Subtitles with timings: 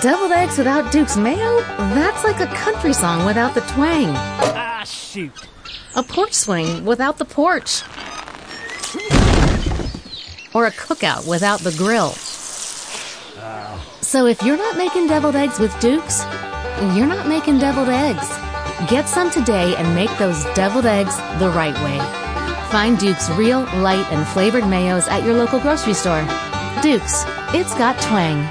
[0.00, 1.60] Deviled eggs without Duke's mayo?
[1.92, 4.08] That's like a country song without the twang.
[4.16, 5.30] Ah, shoot.
[5.94, 7.82] A porch swing without the porch.
[10.54, 12.12] Or a cookout without the grill.
[14.00, 16.22] So if you're not making deviled eggs with Duke's,
[16.96, 18.26] you're not making deviled eggs.
[18.88, 21.98] Get some today and make those deviled eggs the right way.
[22.70, 26.22] Find Duke's real, light, and flavored mayos at your local grocery store.
[26.80, 28.48] Duke's, it's got twang.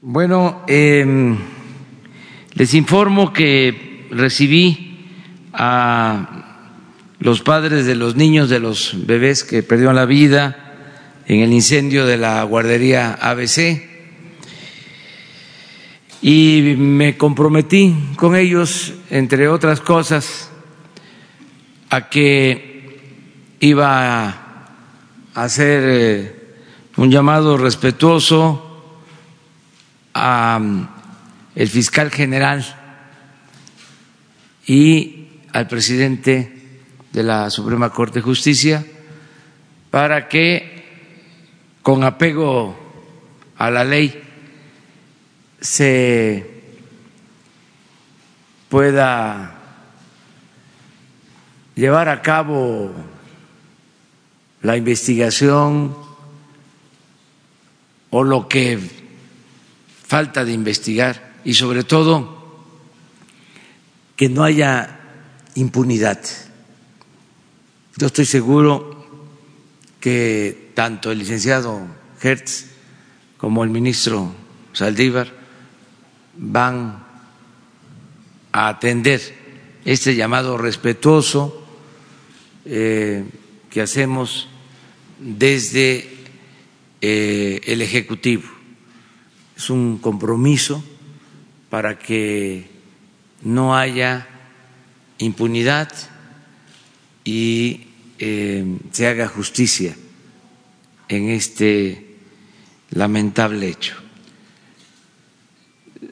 [0.00, 1.04] Bueno, eh,
[2.52, 4.96] les informo que recibí
[5.52, 6.44] a
[7.18, 10.76] los padres de los niños, de los bebés que perdieron la vida
[11.26, 13.88] en el incendio de la guardería ABC
[16.22, 20.52] y me comprometí con ellos, entre otras cosas,
[21.90, 23.00] a que
[23.58, 24.74] iba a
[25.34, 26.54] hacer eh,
[26.96, 28.67] un llamado respetuoso
[30.18, 32.64] al fiscal general
[34.66, 36.80] y al presidente
[37.12, 38.84] de la Suprema Corte de Justicia
[39.90, 40.84] para que,
[41.82, 42.76] con apego
[43.56, 44.22] a la ley,
[45.60, 46.62] se
[48.68, 49.54] pueda
[51.74, 52.92] llevar a cabo
[54.62, 55.96] la investigación
[58.10, 58.97] o lo que
[60.08, 62.64] falta de investigar y sobre todo
[64.16, 64.98] que no haya
[65.54, 66.18] impunidad.
[67.96, 69.06] Yo estoy seguro
[70.00, 71.86] que tanto el licenciado
[72.22, 72.66] Hertz
[73.36, 74.32] como el ministro
[74.72, 75.30] Saldívar
[76.36, 77.04] van
[78.52, 79.20] a atender
[79.84, 81.66] este llamado respetuoso
[82.64, 83.24] eh,
[83.70, 84.48] que hacemos
[85.18, 86.08] desde
[87.00, 88.57] eh, el Ejecutivo.
[89.58, 90.82] Es un compromiso
[91.68, 92.70] para que
[93.42, 94.26] no haya
[95.18, 95.92] impunidad
[97.24, 99.94] y eh, se haga justicia
[101.08, 102.16] en este
[102.90, 104.08] lamentable hecho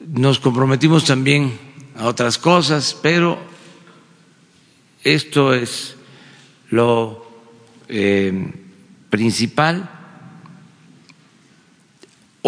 [0.07, 1.57] nos comprometimos también
[1.97, 3.37] a otras cosas, pero
[5.03, 5.95] esto es
[6.69, 7.25] lo
[7.87, 8.53] eh,
[9.09, 9.96] principal.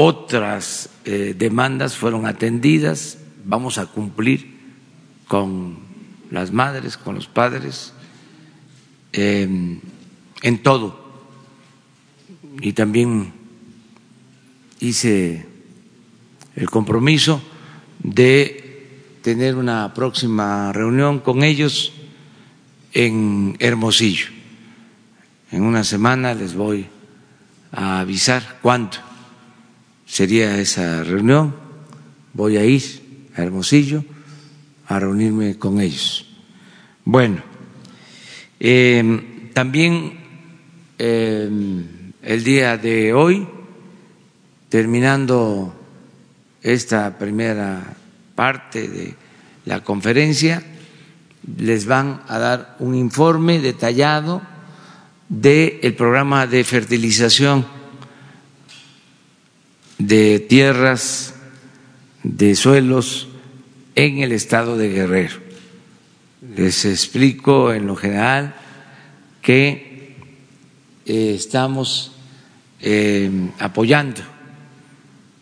[0.01, 4.57] Otras eh, demandas fueron atendidas, vamos a cumplir
[5.27, 5.77] con
[6.31, 7.91] las madres, con los padres,
[9.11, 9.77] eh,
[10.41, 11.03] en todo.
[12.61, 13.33] Y también
[14.79, 15.45] hice
[16.55, 17.41] el compromiso
[18.01, 21.91] de tener una próxima reunión con ellos
[22.93, 24.27] en Hermosillo.
[25.51, 26.87] En una semana les voy
[27.73, 29.08] a avisar cuándo
[30.09, 31.55] sería esa reunión.
[32.33, 32.81] Voy a ir
[33.35, 34.03] a Hermosillo
[34.87, 36.25] a reunirme con ellos.
[37.05, 37.37] Bueno,
[38.59, 40.19] eh, también
[40.97, 41.49] eh,
[42.23, 43.47] el día de hoy,
[44.67, 45.75] terminando
[46.61, 47.95] esta primera
[48.35, 49.13] parte de
[49.65, 50.63] la conferencia,
[51.57, 54.41] les van a dar un informe detallado
[55.29, 57.78] del programa de fertilización
[59.99, 61.35] de tierras,
[62.23, 63.27] de suelos
[63.95, 65.35] en el estado de Guerrero.
[66.55, 68.55] Les explico en lo general
[69.41, 70.15] que
[71.05, 72.13] eh, estamos
[72.81, 74.21] eh, apoyando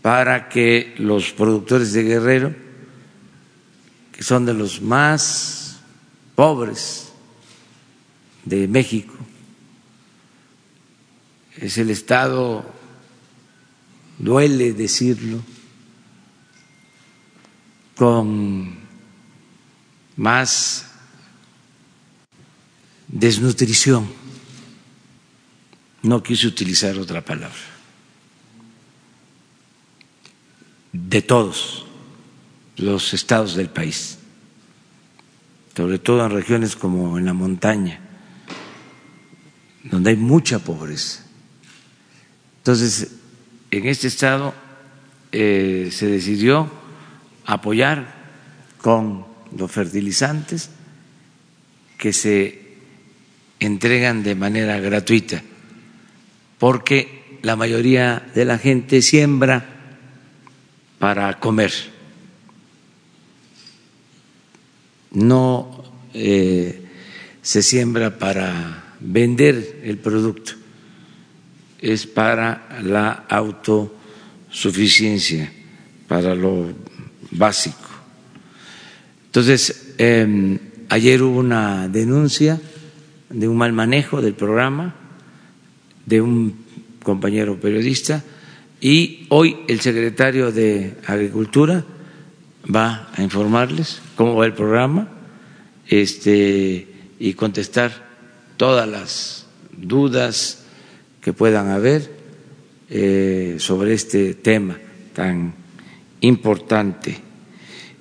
[0.01, 2.55] para que los productores de Guerrero,
[4.11, 5.79] que son de los más
[6.35, 7.11] pobres
[8.45, 9.13] de México,
[11.57, 12.65] es el Estado,
[14.17, 15.41] duele decirlo,
[17.95, 18.77] con
[20.15, 20.85] más
[23.07, 24.07] desnutrición.
[26.03, 27.77] No quise utilizar otra palabra.
[31.05, 31.85] de todos
[32.75, 34.17] los estados del país,
[35.75, 37.99] sobre todo en regiones como en la montaña,
[39.83, 41.23] donde hay mucha pobreza.
[42.57, 43.11] Entonces,
[43.71, 44.53] en este estado
[45.31, 46.71] eh, se decidió
[47.45, 48.15] apoyar
[48.77, 49.25] con
[49.57, 50.69] los fertilizantes
[51.97, 52.61] que se
[53.59, 55.41] entregan de manera gratuita,
[56.59, 59.65] porque la mayoría de la gente siembra
[60.99, 61.71] para comer,
[65.11, 65.83] no
[66.13, 66.85] eh,
[67.41, 70.53] se siembra para vender el producto,
[71.79, 75.51] es para la autosuficiencia
[76.07, 76.67] para lo
[77.31, 77.77] básico.
[79.25, 80.57] Entonces, em,
[80.89, 82.59] ayer hubo una denuncia
[83.29, 84.95] de un mal manejo del programa
[86.05, 86.55] de un
[87.03, 88.23] compañero periodista
[88.79, 91.83] y hoy el secretario de Agricultura
[92.73, 95.09] va a informarles cómo va el programa
[95.87, 96.87] este,
[97.19, 98.07] y contestar
[98.55, 99.45] todas las
[99.77, 100.66] dudas
[101.27, 102.09] que puedan haber
[102.89, 104.77] eh, sobre este tema
[105.13, 105.53] tan
[106.21, 107.19] importante.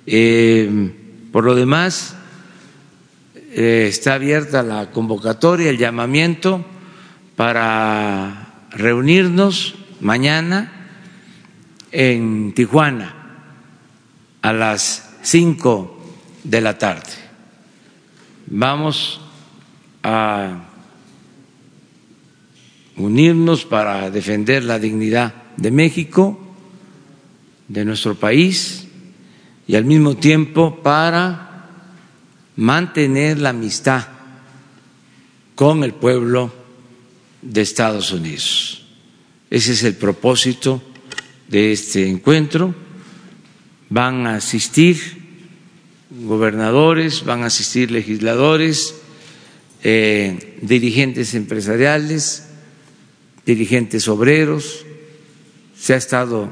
[0.05, 0.93] Eh,
[1.33, 2.15] por lo demás,
[3.51, 6.65] eh, está abierta la convocatoria, el llamamiento
[7.35, 10.87] para reunirnos mañana
[11.91, 13.13] en Tijuana
[14.41, 16.15] a las cinco
[16.45, 17.11] de la tarde.
[18.45, 19.19] Vamos
[20.01, 20.67] a
[22.97, 26.39] unirnos para defender la dignidad de México,
[27.67, 28.87] de nuestro país,
[29.67, 31.67] y al mismo tiempo para
[32.55, 34.07] mantener la amistad
[35.55, 36.53] con el pueblo
[37.41, 38.85] de Estados Unidos.
[39.49, 40.81] Ese es el propósito
[41.47, 42.73] de este encuentro.
[43.89, 44.97] Van a asistir
[46.09, 48.95] gobernadores, van a asistir legisladores,
[49.83, 52.46] eh, dirigentes empresariales,
[53.47, 54.85] dirigentes obreros,
[55.79, 56.49] se ha estado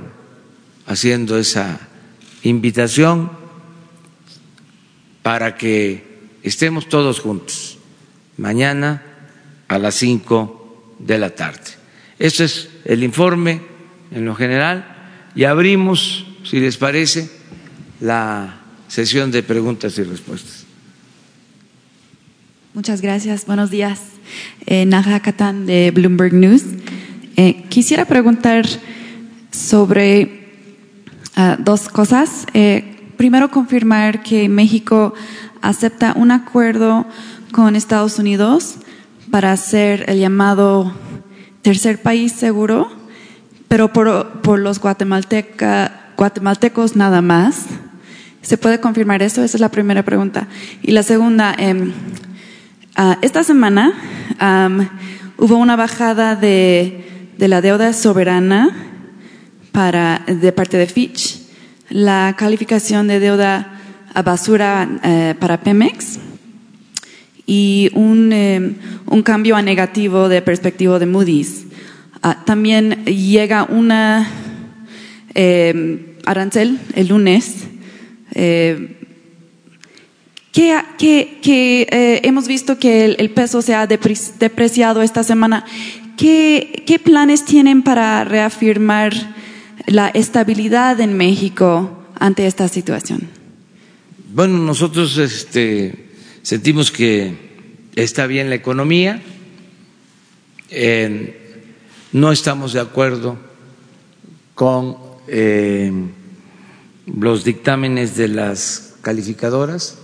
[0.87, 1.77] haciendo esa
[2.43, 3.29] invitación
[5.21, 6.03] para que
[6.41, 7.77] estemos todos juntos
[8.37, 9.03] mañana
[9.67, 11.75] a las cinco de la tarde.
[12.17, 13.61] Este es el informe
[14.11, 17.29] en lo general y abrimos, si les parece,
[17.99, 20.63] la sesión de preguntas y respuestas.
[22.73, 23.45] Muchas gracias.
[23.45, 24.14] Buenos días.
[24.65, 26.63] Eh, Naja Katan de Bloomberg News.
[27.37, 28.65] Eh, quisiera preguntar
[29.51, 30.47] sobre
[31.37, 32.45] uh, dos cosas.
[32.53, 35.13] Eh, primero, confirmar que México
[35.61, 37.05] acepta un acuerdo
[37.51, 38.75] con Estados Unidos
[39.31, 40.93] para hacer el llamado
[41.61, 42.89] tercer país seguro,
[43.67, 47.65] pero por, los guatemaltecos nada más.
[48.41, 49.43] ¿Se puede confirmar eso?
[49.43, 50.47] Esa es la primera pregunta.
[50.83, 51.91] Y la segunda, eh,
[52.97, 53.93] uh, esta semana
[55.37, 57.05] hubo una bajada de
[57.37, 58.69] de la deuda soberana
[59.71, 61.41] para, de parte de Fitch,
[61.89, 63.79] la calificación de deuda
[64.13, 66.19] a basura eh, para Pemex
[67.45, 68.75] y un, eh,
[69.07, 71.65] un, cambio a negativo de perspectiva de Moody's.
[72.21, 74.27] Ah, también llega una
[75.35, 77.67] eh, arancel el lunes
[80.55, 81.87] que, que
[82.23, 85.65] hemos visto que el, peso se ha depreciado esta semana.
[86.17, 89.13] ¿Qué, planes tienen para reafirmar
[89.85, 93.27] la estabilidad en México ante esta situación?
[94.33, 96.09] Bueno, nosotros este,
[96.41, 97.35] sentimos que
[97.95, 99.21] está bien la economía,
[100.69, 101.61] eh,
[102.13, 103.37] no estamos de acuerdo
[104.53, 104.97] con
[105.27, 105.91] eh,
[107.05, 109.99] los dictámenes de las calificadoras.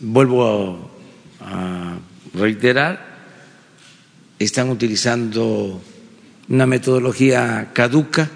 [0.00, 0.90] Vuelvo
[1.40, 1.98] a
[2.34, 3.16] reiterar,
[4.38, 5.80] están utilizando
[6.48, 8.30] una metodología caduca,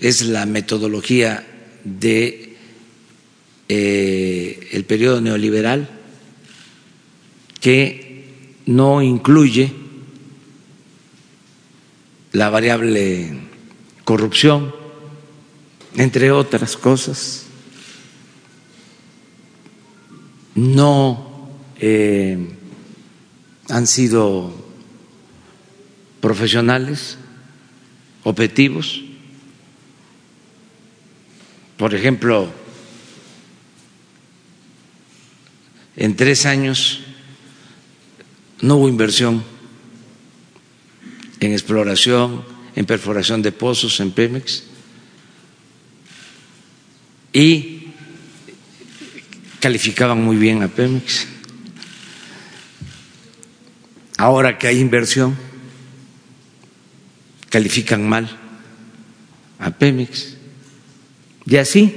[0.00, 1.46] es la metodología
[1.84, 2.56] de
[3.68, 5.88] eh, el periodo neoliberal
[7.60, 8.24] que
[8.66, 9.72] no incluye
[12.32, 13.38] la variable
[14.04, 14.74] corrupción,
[15.96, 17.46] entre otras cosas,
[20.60, 21.48] no
[21.78, 22.36] eh,
[23.70, 24.52] han sido
[26.20, 27.16] profesionales,
[28.24, 29.00] objetivos.
[31.78, 32.52] Por ejemplo,
[35.96, 37.00] en tres años
[38.60, 39.42] no hubo inversión
[41.40, 42.44] en exploración,
[42.76, 44.64] en perforación de pozos, en Pemex,
[47.32, 47.79] y
[49.60, 51.26] calificaban muy bien a Pemex.
[54.16, 55.36] Ahora que hay inversión,
[57.48, 58.28] califican mal
[59.58, 60.36] a Pemex
[61.46, 61.94] y así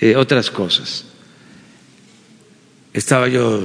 [0.00, 1.04] eh, otras cosas.
[2.92, 3.62] Estaba yo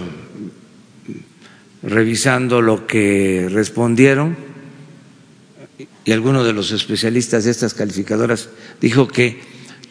[1.83, 4.37] revisando lo que respondieron
[6.05, 8.49] y alguno de los especialistas de estas calificadoras
[8.79, 9.41] dijo que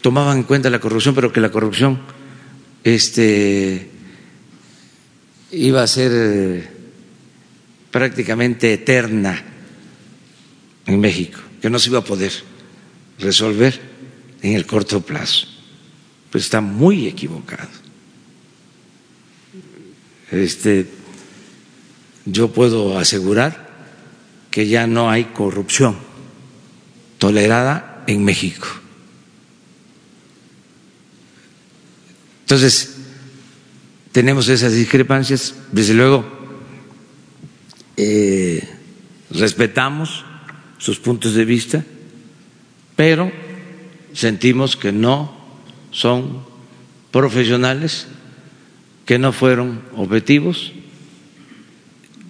[0.01, 2.01] tomaban en cuenta la corrupción, pero que la corrupción
[2.87, 3.90] este,
[5.50, 6.71] iba a ser
[7.90, 9.43] prácticamente eterna
[10.87, 12.33] en México, que no se iba a poder
[13.19, 13.81] resolver
[14.40, 15.49] en el corto plazo.
[16.31, 17.71] Pues está muy equivocado.
[20.31, 20.87] Este,
[22.25, 23.66] yo puedo asegurar
[24.52, 25.97] que ya no hay corrupción
[27.19, 28.69] tolerada en México.
[32.47, 32.95] Entonces,
[34.12, 36.25] tenemos esas discrepancias, desde luego
[37.97, 38.62] eh,
[39.33, 40.25] respetamos
[40.79, 41.85] sus puntos de vista,
[42.95, 43.33] pero
[44.12, 45.37] sentimos que no
[45.91, 46.45] son
[47.11, 48.07] profesionales,
[49.07, 50.73] que no fueron objetivos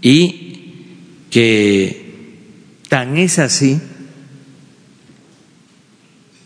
[0.01, 0.73] y
[1.31, 2.41] que
[2.89, 3.83] tan es así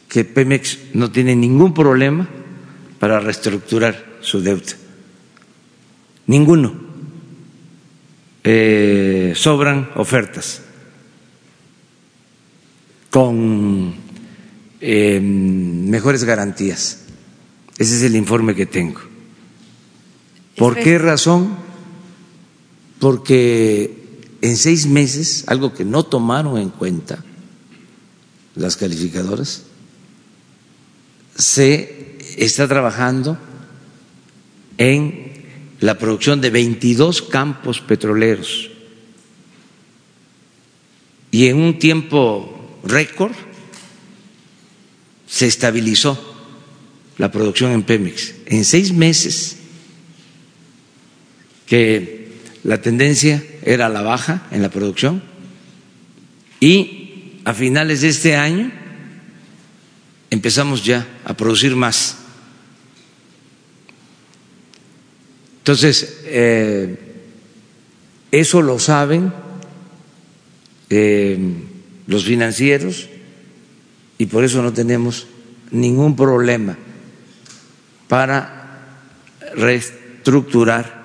[0.09, 2.29] que Pemex no tiene ningún problema
[3.01, 4.77] para reestructurar su deuda.
[6.27, 6.89] Ninguno.
[8.45, 10.63] Eh, sobran ofertas
[13.11, 13.95] con
[14.81, 17.01] eh, mejores garantías.
[17.79, 19.01] Ese es el informe que tengo.
[20.57, 21.57] ¿Por qué razón?
[22.99, 27.25] Porque en seis meses, algo que no tomaron en cuenta
[28.55, 29.63] las calificadoras,
[31.35, 33.39] se está trabajando
[34.79, 35.33] en
[35.81, 38.71] la producción de 22 campos petroleros
[41.31, 43.33] y en un tiempo récord
[45.27, 46.19] se estabilizó
[47.19, 48.35] la producción en Pemex.
[48.47, 49.57] En seis meses
[51.67, 52.33] que
[52.65, 55.23] la tendencia era la baja en la producción
[56.59, 58.73] y a finales de este año
[60.31, 62.20] empezamos ya a producir más.
[65.61, 66.97] Entonces, eh,
[68.33, 69.33] eso lo saben
[70.89, 71.39] eh,
[72.07, 73.09] los financieros
[74.19, 75.27] y por eso no tenemos
[75.71, 76.77] ningún problema
[78.09, 78.83] para
[79.55, 81.01] reestructurar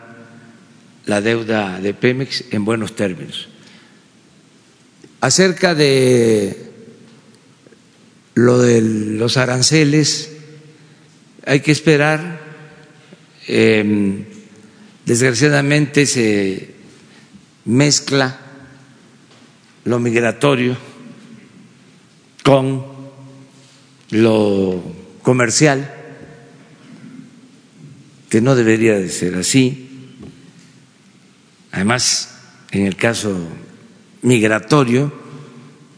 [1.05, 3.47] la deuda de Pemex en buenos términos.
[5.21, 6.71] Acerca de
[8.33, 10.31] lo de los aranceles,
[11.45, 12.41] hay que esperar.
[13.47, 14.34] Em,
[15.05, 16.75] desgraciadamente se
[17.65, 18.39] mezcla
[19.83, 20.77] lo migratorio
[22.43, 22.85] con
[24.11, 24.83] lo
[25.21, 25.91] comercial,
[28.29, 30.15] que no debería de ser así.
[31.71, 32.37] Además,
[32.71, 33.35] en el caso
[34.21, 35.13] migratorio,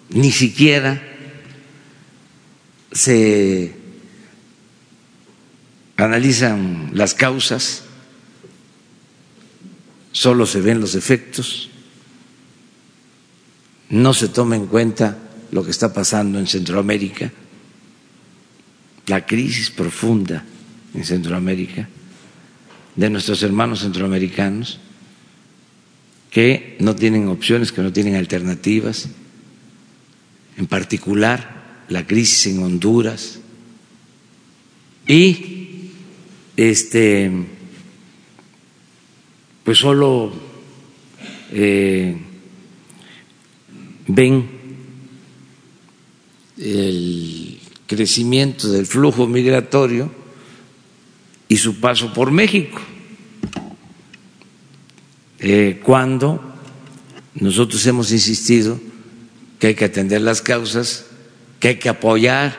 [0.10, 1.02] ni siquiera
[2.92, 3.76] se
[5.98, 7.84] analizan las causas,
[10.18, 11.70] solo se ven los efectos,
[13.90, 15.16] no se toma en cuenta
[15.52, 17.32] lo que está pasando en Centroamérica,
[19.06, 20.44] la crisis profunda
[20.96, 21.88] en Centroamérica
[22.96, 24.80] de nuestros hermanos centroamericanos
[26.32, 29.10] que no tienen opciones, que no tienen alternativas,
[30.58, 33.38] en particular la crisis en Honduras.
[35.08, 35.92] Y
[36.58, 37.57] este
[39.68, 40.32] pues solo
[41.52, 42.16] eh,
[44.08, 44.50] ven
[46.58, 50.10] el crecimiento del flujo migratorio
[51.50, 52.80] y su paso por México.
[55.40, 56.42] Eh, cuando
[57.36, 58.80] nosotros hemos insistido
[59.60, 61.08] que hay que atender las causas
[61.60, 62.58] que hay que apoyar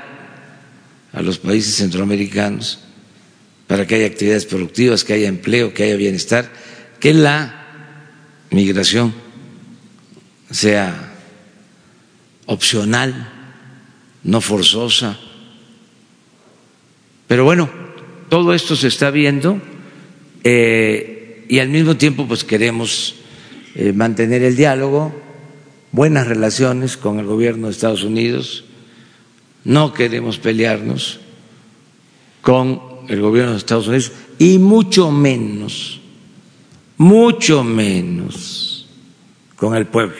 [1.14, 2.80] a los países centroamericanos
[3.66, 6.52] para que haya actividades productivas, que haya empleo, que haya bienestar,
[7.00, 7.66] que la
[8.50, 9.14] migración
[10.50, 11.14] sea
[12.46, 13.32] opcional,
[14.24, 15.18] no forzosa.
[17.26, 17.68] Pero bueno,
[18.28, 19.60] todo esto se está viendo
[20.44, 23.14] eh, y al mismo tiempo pues queremos
[23.74, 25.14] eh, mantener el diálogo,
[25.92, 28.64] buenas relaciones con el gobierno de Estados Unidos,
[29.64, 31.20] no queremos pelearnos
[32.40, 36.00] con el gobierno de Estados Unidos y mucho menos,
[36.98, 38.86] mucho menos
[39.56, 40.16] con el pueblo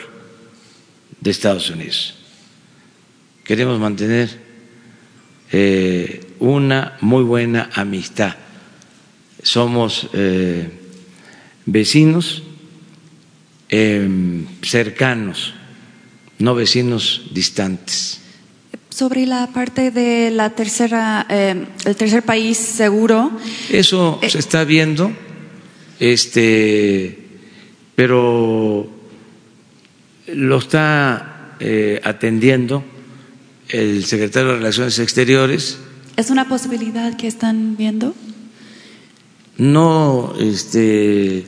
[1.20, 2.14] de Estados Unidos.
[3.44, 4.30] Queremos mantener
[5.52, 8.34] eh, una muy buena amistad.
[9.42, 10.70] Somos eh,
[11.66, 12.42] vecinos
[13.68, 15.54] eh, cercanos,
[16.38, 18.18] no vecinos distantes
[18.98, 23.30] sobre la parte de la tercera, eh, el tercer país seguro.
[23.70, 25.12] Eso se está viendo,
[26.00, 27.18] este,
[27.94, 28.88] pero
[30.28, 32.84] lo está eh, atendiendo
[33.68, 35.78] el secretario de Relaciones Exteriores.
[36.16, 38.14] ¿Es una posibilidad que están viendo?
[39.56, 41.46] No este,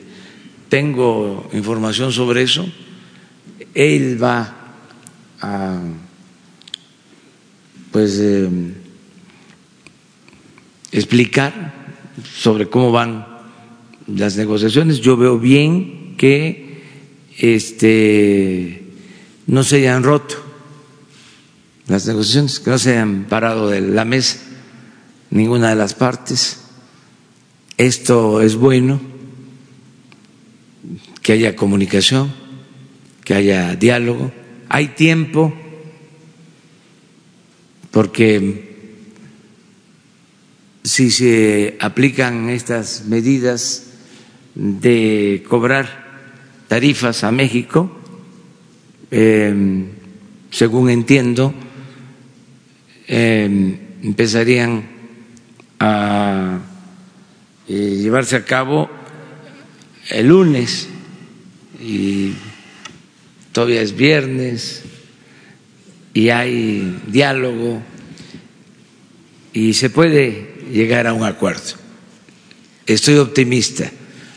[0.69, 2.65] tengo información sobre eso.
[3.73, 4.55] Él va
[5.39, 5.79] a
[7.91, 8.49] pues eh,
[10.91, 11.73] explicar
[12.33, 13.30] sobre cómo van
[14.15, 14.99] las negociaciones.
[14.99, 16.81] Yo veo bien que
[17.37, 18.83] este,
[19.47, 20.35] no se hayan roto
[21.87, 24.39] las negociaciones, que no se hayan parado de la mesa
[25.29, 26.59] ninguna de las partes.
[27.77, 29.01] Esto es bueno,
[31.21, 32.31] que haya comunicación,
[33.23, 34.31] que haya diálogo.
[34.69, 35.53] Hay tiempo
[37.91, 38.71] porque
[40.83, 43.90] si se aplican estas medidas
[44.55, 46.01] de cobrar
[46.67, 47.91] tarifas a México,
[49.11, 49.87] em,
[50.51, 51.53] según entiendo,
[53.07, 54.83] em, empezarían
[55.79, 56.59] a
[57.67, 58.89] eh, llevarse a cabo
[60.09, 60.87] el lunes
[61.79, 62.33] y
[63.51, 64.83] todavía es viernes
[66.13, 67.81] y hay diálogo
[69.53, 71.79] y se puede llegar a un acuerdo.
[72.85, 73.91] Estoy optimista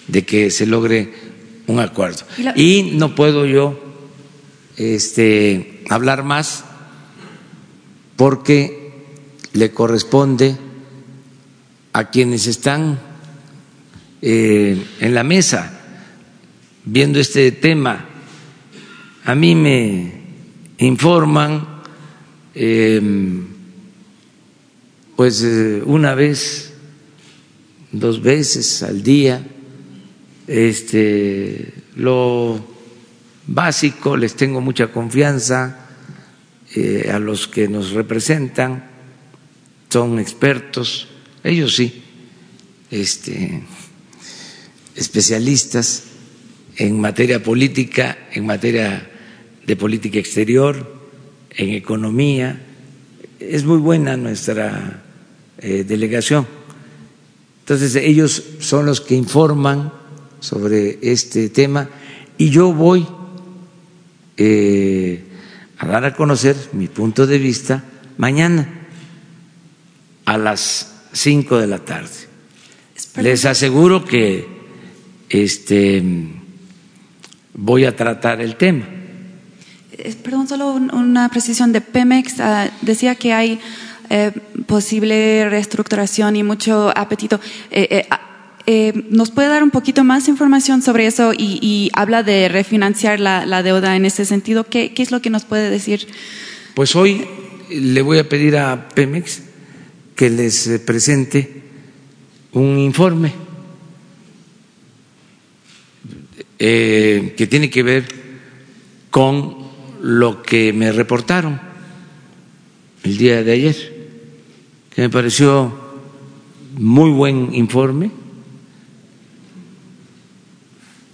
[0.08, 1.12] de que se logre
[1.66, 2.24] un acuerdo.
[2.56, 3.78] Y, no puedo yo
[4.76, 6.64] este, hablar más
[8.16, 8.92] porque
[9.52, 10.56] le corresponde
[11.92, 12.98] a quienes están
[14.20, 15.80] eh, en la mesa
[16.84, 18.06] viendo este tema.
[19.24, 20.12] A mí me
[20.78, 21.66] informan
[22.54, 23.46] em,
[25.16, 26.72] pues eh, una vez,
[27.92, 29.46] dos veces al día,
[30.46, 32.64] este, lo
[33.46, 35.86] básico, les tengo mucha confianza
[36.74, 38.90] eh, a los que nos representan,
[39.88, 41.08] son expertos,
[41.44, 42.02] ellos sí,
[42.90, 43.62] este,
[44.96, 46.04] especialistas
[46.76, 49.08] en materia política, en materia
[49.64, 51.00] de política exterior,
[51.50, 52.60] en economía.
[53.38, 55.02] Es muy buena nuestra
[55.58, 56.46] eh, delegación.
[57.60, 59.92] Entonces ellos son los que informan
[60.44, 61.88] sobre este tema
[62.36, 63.06] y yo voy
[64.36, 65.24] eh,
[65.78, 67.82] a dar a conocer mi punto de vista
[68.18, 68.68] mañana
[70.26, 72.28] a las cinco de la tarde.
[73.16, 74.46] Les aseguro que
[75.30, 76.02] este
[77.54, 78.84] voy a tratar el tema.
[80.22, 82.40] Perdón, solo una precisión de Pemex.
[82.40, 83.60] Ah, decía que hay
[84.10, 84.32] eh,
[84.66, 87.40] posible reestructuración y mucho apetito.
[87.70, 88.06] Eh,
[89.10, 93.96] ¿Nos puede dar un poquito más información sobre eso y, habla de refinanciar la, deuda
[93.96, 94.64] en ese sentido?
[94.64, 96.06] ¿Qué, es lo que nos puede decir?
[96.74, 97.26] Pues hoy
[97.70, 99.42] le voy a pedir a Pemex
[100.16, 101.62] que les presente
[102.52, 103.32] un informe
[106.58, 108.06] que tiene que ver
[109.10, 109.64] con
[110.00, 111.60] lo que me reportaron
[113.04, 114.08] el día de ayer,
[114.94, 115.72] que me pareció
[116.76, 118.10] muy buen informe.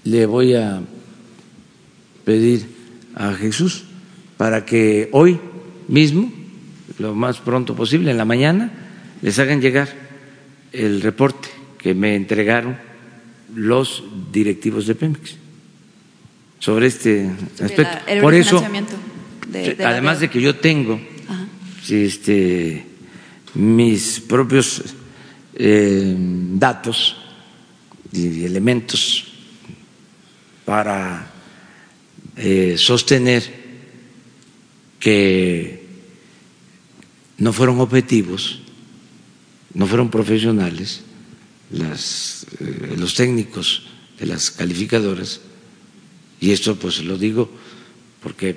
[0.05, 0.81] Le voy a
[2.25, 2.67] pedir
[3.15, 3.85] a Jesús
[4.37, 5.39] para que hoy
[5.89, 6.33] mismo,
[6.99, 8.73] lo más pronto posible, en la mañana,
[9.21, 9.89] les hagan llegar
[10.73, 12.79] el reporte que me entregaron
[13.55, 15.37] los directivos de Pemex
[16.59, 17.99] sobre este aspecto.
[18.23, 18.65] Por eso,
[19.85, 21.01] además de que yo tengo
[21.89, 22.87] este,
[23.55, 24.83] mis propios
[25.55, 27.17] eh, datos
[28.13, 29.30] y elementos
[30.71, 31.27] para
[32.37, 33.43] eh, sostener
[35.01, 35.85] que
[37.39, 38.61] no fueron objetivos,
[39.75, 41.01] no fueron profesionales
[41.73, 43.83] eh, los técnicos
[44.17, 45.41] de las calificadoras.
[46.39, 47.51] Y esto pues lo digo
[48.23, 48.57] porque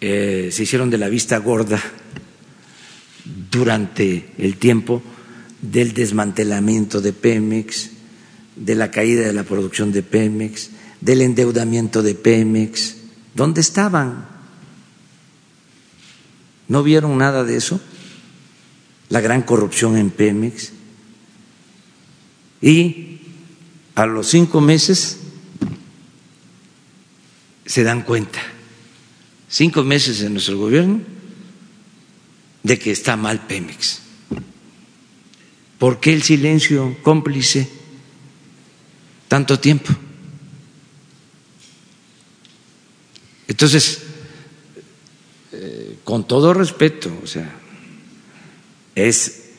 [0.00, 1.82] eh, se hicieron de la vista gorda
[3.50, 5.02] durante el tiempo
[5.60, 7.90] del desmantelamiento de Pemex,
[8.56, 12.96] de la caída de la producción de Pemex, del endeudamiento de Pemex.
[13.34, 14.26] ¿Dónde estaban?
[16.68, 17.80] ¿No vieron nada de eso?
[19.08, 20.72] La gran corrupción en Pemex.
[22.60, 23.20] Y
[23.94, 25.18] a los cinco meses
[27.66, 28.40] se dan cuenta,
[29.48, 31.00] cinco meses en nuestro gobierno,
[32.62, 34.00] de que está mal Pemex.
[35.78, 37.68] ¿Por qué el silencio cómplice
[39.28, 39.92] tanto tiempo?
[45.52, 47.50] eh, con todo respeto, o sea,
[48.94, 49.50] es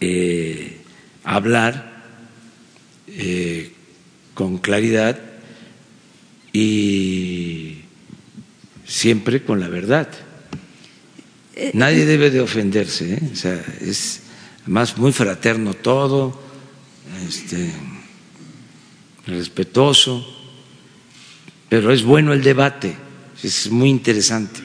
[0.00, 0.80] eh,
[1.24, 2.04] hablar
[3.08, 3.72] eh,
[4.34, 5.18] con claridad
[6.52, 7.80] y
[8.86, 10.08] siempre con la verdad.
[11.72, 14.20] Nadie debe de ofenderse, o sea, es
[14.66, 16.38] más muy fraterno todo,
[17.26, 17.72] este,
[19.26, 20.24] respetuoso,
[21.68, 22.96] pero es bueno el debate,
[23.42, 24.60] es muy interesante.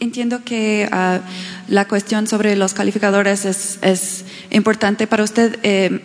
[0.00, 1.20] Entiendo que uh,
[1.68, 5.58] la cuestión sobre los calificadores es, es importante para usted.
[5.62, 6.00] Eh,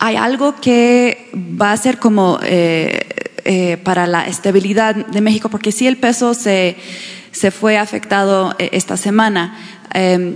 [0.00, 3.06] ¿Hay algo que va a ser como eh,
[3.44, 5.48] eh, para la estabilidad de México?
[5.48, 6.76] Porque si el peso se,
[7.30, 9.56] se fue afectado eh, esta semana,
[9.94, 10.34] eh,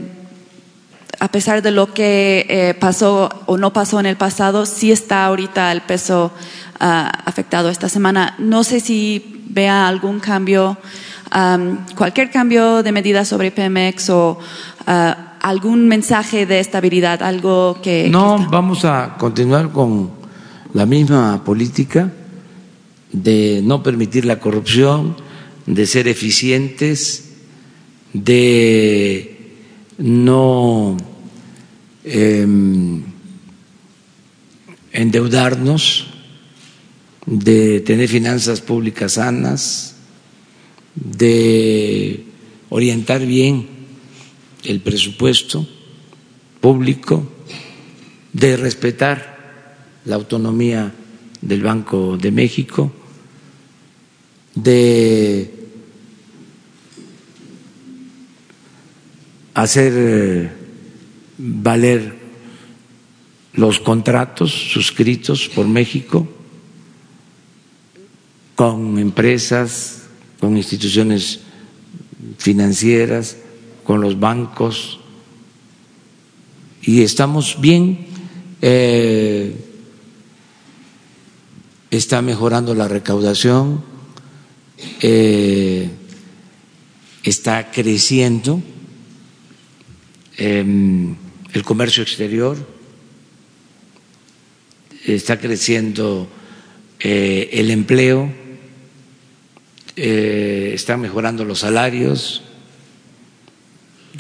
[1.19, 5.25] a pesar de lo que eh, pasó o no pasó en el pasado, sí está
[5.25, 6.33] ahorita el peso
[6.81, 8.35] uh, afectado esta semana.
[8.39, 10.77] No sé si vea algún cambio
[11.35, 14.39] um, cualquier cambio de medida sobre Pemex o
[14.87, 14.93] uh,
[15.41, 18.09] algún mensaje de estabilidad, algo que...
[18.11, 20.11] No, que vamos a continuar con
[20.73, 22.11] la misma política
[23.13, 25.17] de no permitir la corrupción,
[25.67, 27.31] de ser eficientes,
[28.13, 29.36] de
[29.99, 30.97] no
[32.05, 32.47] eh,
[34.93, 36.07] endeudarnos,
[37.27, 39.97] de tener finanzas públicas sanas,
[40.95, 42.25] de
[42.69, 43.67] orientar bien
[44.65, 45.67] el presupuesto
[46.61, 47.29] público,
[48.33, 49.37] de respetar
[50.05, 50.95] la autonomía
[51.41, 52.93] del Banco de México,
[54.55, 55.56] de
[59.57, 60.53] hacer
[61.39, 62.15] valer
[63.55, 66.29] los contratos suscritos por México
[68.55, 70.03] con empresas,
[70.41, 71.41] con instituciones
[72.37, 73.39] financieras,
[73.83, 75.01] con los bancos,
[76.83, 78.07] y estamos bien.
[78.61, 79.57] Eh,
[81.91, 83.83] está mejorando la recaudación,
[85.01, 85.89] eh,
[87.23, 88.63] está creciendo
[90.37, 90.65] eh,
[91.53, 92.57] el comercio exterior,
[95.05, 96.29] está creciendo
[96.99, 98.33] eh, el empleo,
[99.97, 102.43] eh, están mejorando los salarios,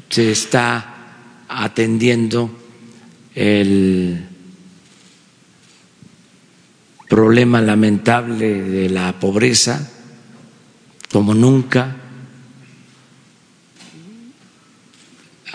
[0.09, 2.51] se está atendiendo
[3.35, 4.27] el
[7.09, 9.91] problema lamentable de la pobreza
[11.11, 11.97] como nunca.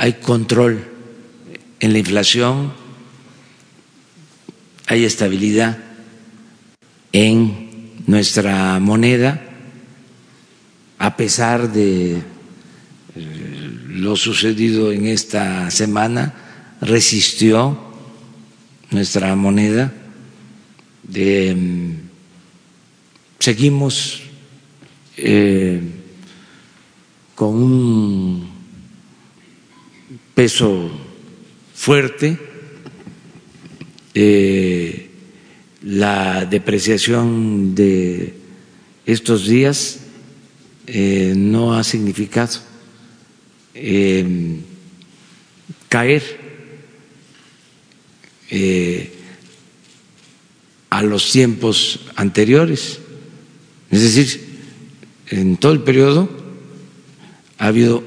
[0.01, 0.83] Hay control
[1.79, 2.73] en la inflación,
[4.87, 5.77] hay estabilidad
[7.11, 9.39] en nuestra moneda,
[10.97, 12.23] a pesar de eh,
[13.89, 16.33] lo sucedido en esta semana,
[16.81, 17.77] resistió
[18.89, 19.93] nuestra moneda.
[21.03, 21.55] De,
[23.37, 24.23] seguimos
[25.15, 25.79] eh,
[27.35, 28.50] con un
[30.41, 30.89] peso
[31.75, 32.35] fuerte,
[34.15, 35.11] eh,
[35.83, 38.33] la depreciación de
[39.05, 39.99] estos días
[40.87, 42.57] eh, no ha significado
[43.75, 44.61] eh,
[45.87, 46.23] caer
[50.89, 52.97] a los tiempos anteriores.
[53.91, 54.41] Es decir,
[55.27, 56.27] en todo el periodo
[57.59, 58.03] ha habido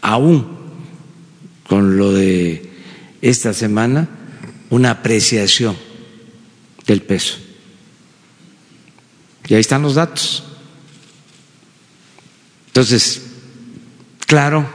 [0.00, 0.59] aún
[1.70, 2.68] con lo de
[3.22, 4.08] esta semana
[4.70, 5.76] una apreciación
[6.84, 7.36] del peso.
[9.46, 10.42] Y ahí están los datos.
[12.66, 13.22] Entonces,
[14.26, 14.68] claro,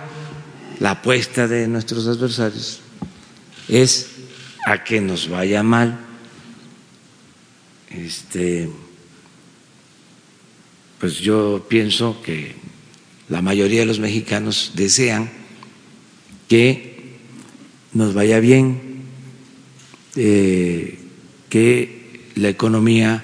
[0.79, 2.79] la apuesta de nuestros adversarios
[3.67, 4.11] es
[4.65, 5.99] a que nos vaya mal.
[7.89, 8.69] Este,
[10.97, 12.55] pues yo pienso que
[13.27, 15.43] la mayoría de los mexicanos desean
[16.47, 17.17] que
[17.93, 19.03] nos vaya bien,
[20.15, 20.99] eh,
[21.49, 23.23] que la economía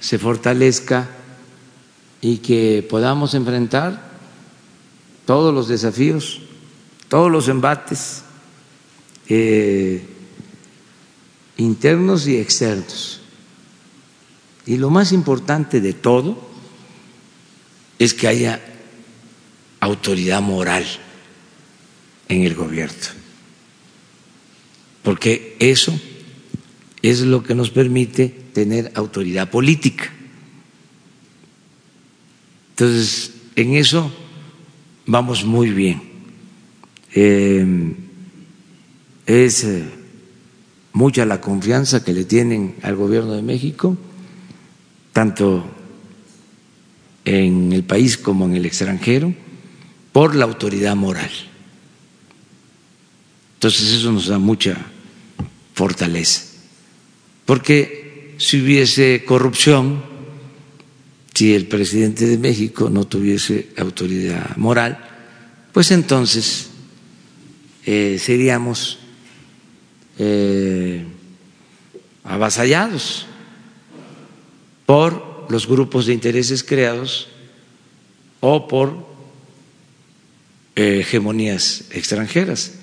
[0.00, 1.08] se fortalezca
[2.20, 4.12] y que podamos enfrentar
[5.24, 6.40] todos los desafíos,
[7.08, 8.22] todos los embates
[9.28, 10.04] eh,
[11.56, 13.20] internos y externos.
[14.66, 16.38] Y lo más importante de todo
[17.98, 18.60] es que haya
[19.80, 20.84] autoridad moral
[22.32, 22.96] en el gobierno,
[25.02, 25.98] porque eso
[27.02, 30.10] es lo que nos permite tener autoridad política.
[32.70, 34.10] Entonces, en eso
[35.06, 36.02] vamos muy bien.
[37.14, 37.94] Eh,
[39.26, 39.84] es eh,
[40.92, 43.96] mucha la confianza que le tienen al gobierno de México,
[45.12, 45.64] tanto
[47.24, 49.34] en el país como en el extranjero,
[50.12, 51.30] por la autoridad moral.
[53.62, 54.76] Entonces eso nos da mucha
[55.72, 56.42] fortaleza,
[57.46, 60.02] porque si hubiese corrupción,
[61.32, 64.98] si el presidente de México no tuviese autoridad moral,
[65.72, 66.70] pues entonces
[67.86, 68.98] eh, seríamos
[70.18, 71.04] eh,
[72.24, 73.26] avasallados
[74.86, 77.28] por los grupos de intereses creados
[78.40, 79.06] o por
[80.74, 82.81] eh, hegemonías extranjeras.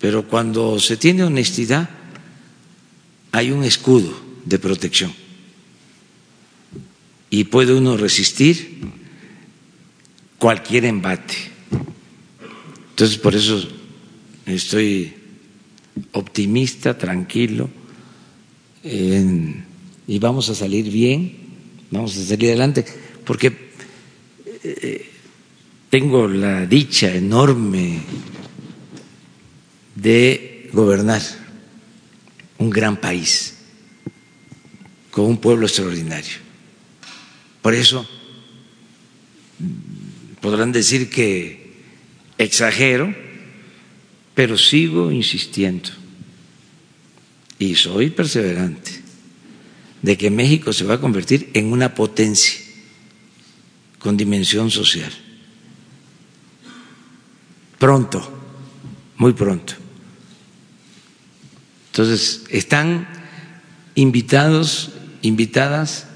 [0.00, 1.88] Pero cuando se tiene honestidad,
[3.32, 4.12] hay un escudo
[4.44, 5.12] de protección
[7.30, 8.80] y puede uno resistir
[10.38, 11.36] cualquier embate.
[12.90, 13.66] Entonces, por eso
[14.46, 15.14] estoy
[16.12, 17.70] optimista, tranquilo,
[18.82, 21.36] y vamos a salir bien,
[21.90, 22.84] vamos a salir adelante,
[23.24, 23.70] porque
[24.64, 25.06] eh,
[25.88, 28.00] tengo la dicha enorme
[30.00, 31.20] de gobernar
[32.58, 33.54] un gran país
[35.10, 36.38] con un pueblo extraordinario.
[37.60, 38.08] Por eso
[40.40, 41.74] podrán decir que
[42.38, 43.14] exagero,
[44.34, 45.90] pero sigo insistiendo
[47.58, 49.02] y soy perseverante
[50.00, 52.64] de que México se va a convertir en una potencia
[53.98, 55.12] con dimensión social.
[57.78, 58.20] Pronto,
[59.16, 59.79] muy pronto.
[62.00, 63.06] Entonces, están
[63.94, 66.06] invitados, invitadas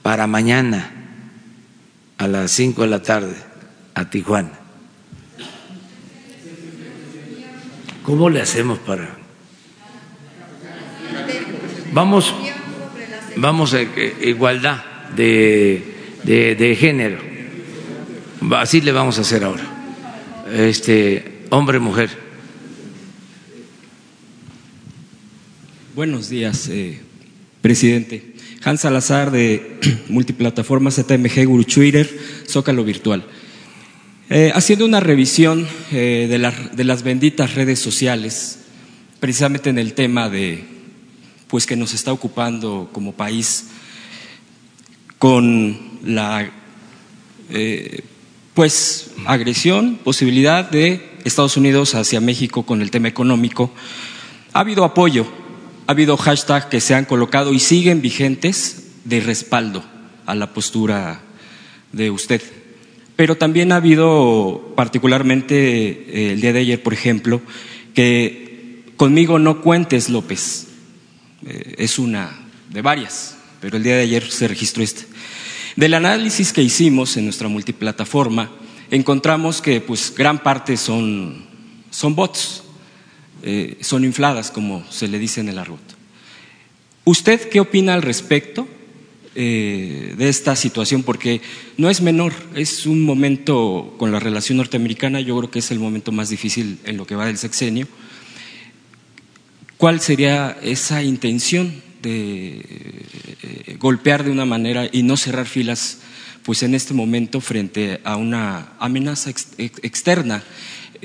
[0.00, 0.92] para mañana
[2.18, 3.34] a las cinco de la tarde
[3.94, 4.52] a Tijuana.
[8.04, 9.08] ¿Cómo le hacemos para.?
[11.92, 12.32] Vamos,
[13.34, 14.84] vamos a igualdad
[15.16, 17.18] de, de, de género.
[18.52, 19.64] Así le vamos a hacer ahora.
[20.52, 22.23] Este, hombre, mujer.
[25.94, 26.98] Buenos días, eh,
[27.62, 28.34] presidente.
[28.64, 29.78] Hans Salazar de
[30.08, 32.10] multiplataforma ZMG Guru Twitter,
[32.50, 33.24] Zócalo Virtual.
[34.28, 38.64] Eh, haciendo una revisión eh, de, de, las benditas redes sociales,
[39.20, 40.64] precisamente en el tema de,
[41.46, 43.66] pues que nos está ocupando como país
[45.20, 46.50] con la,
[48.52, 53.72] pues, agresión, posibilidad de Estados Unidos hacia México con el tema económico,
[54.52, 55.43] ha habido apoyo
[55.86, 59.84] ha habido hashtags que se han colocado y siguen vigentes de respaldo
[60.26, 61.20] a la postura
[61.92, 62.42] de usted.
[63.16, 67.40] Pero también ha habido, particularmente eh, el día de ayer, por ejemplo,
[67.94, 70.66] que conmigo no cuentes López.
[71.46, 72.30] Eh, es una
[72.70, 75.06] de varias, pero el día de ayer se registró este.
[75.76, 78.50] Del análisis que hicimos en nuestra multiplataforma,
[78.90, 81.44] encontramos que pues gran parte son,
[81.90, 82.63] son bots,
[83.46, 85.78] eh, son infladas, como se le dice en el argot.
[87.04, 88.66] ¿Usted qué opina al respecto
[89.34, 91.02] eh, de esta situación?
[91.02, 91.42] Porque
[91.76, 95.78] no es menor, es un momento con la relación norteamericana, yo creo que es el
[95.78, 97.86] momento más difícil en lo que va del sexenio.
[99.76, 102.62] ¿Cuál sería esa intención de
[103.42, 105.98] eh, golpear de una manera y no cerrar filas?
[106.44, 109.28] Pues en este momento, frente a una amenaza
[109.58, 110.42] externa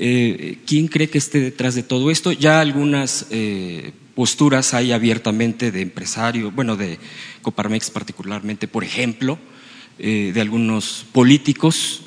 [0.02, 2.32] eh, ¿Quién cree que esté detrás de todo esto?
[2.32, 6.98] Ya algunas eh, posturas hay abiertamente de empresarios, bueno, de
[7.42, 9.38] Coparmex particularmente, por ejemplo,
[9.98, 12.04] eh, de algunos políticos.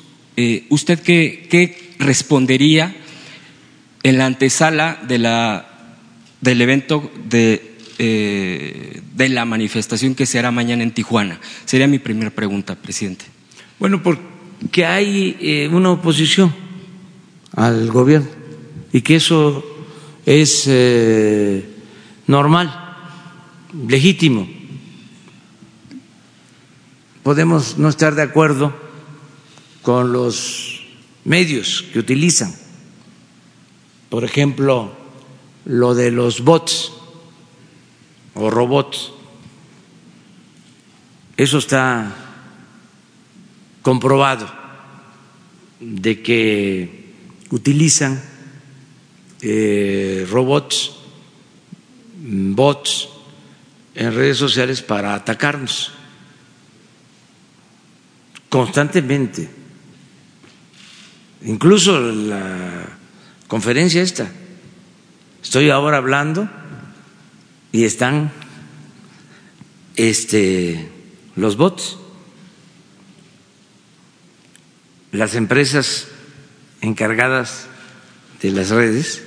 [0.70, 2.96] ¿Usted qué, respondería
[4.02, 5.96] en la antesala de la,
[6.40, 11.40] del evento de, de la manifestación que se hará mañana en Tijuana?
[11.64, 13.26] Sería mi primera pregunta, presidente.
[13.78, 16.63] Bueno, porque hay una oposición
[17.56, 18.28] al gobierno
[18.92, 19.64] y que eso
[20.24, 21.64] es eh,
[22.26, 22.96] normal,
[23.88, 24.48] legítimo.
[27.22, 28.74] Podemos no estar de acuerdo
[29.82, 30.84] con los
[31.24, 32.54] medios que utilizan,
[34.10, 34.92] por ejemplo,
[35.64, 36.92] lo de los bots
[38.34, 39.12] o robots.
[41.36, 42.14] Eso está
[43.82, 44.48] comprobado
[45.80, 47.03] de que
[47.54, 48.20] utilizan
[49.40, 50.90] eh, robots,
[52.18, 53.08] bots
[53.94, 55.92] en redes sociales para atacarnos
[58.48, 59.48] constantemente.
[61.42, 62.88] incluso la
[63.46, 64.32] conferencia esta.
[65.40, 66.50] Estoy ahora hablando
[67.70, 68.32] y están
[69.94, 70.90] este,
[71.36, 71.98] los bots.
[75.12, 76.08] Las empresas
[76.84, 77.66] encargadas
[78.40, 79.22] de las redes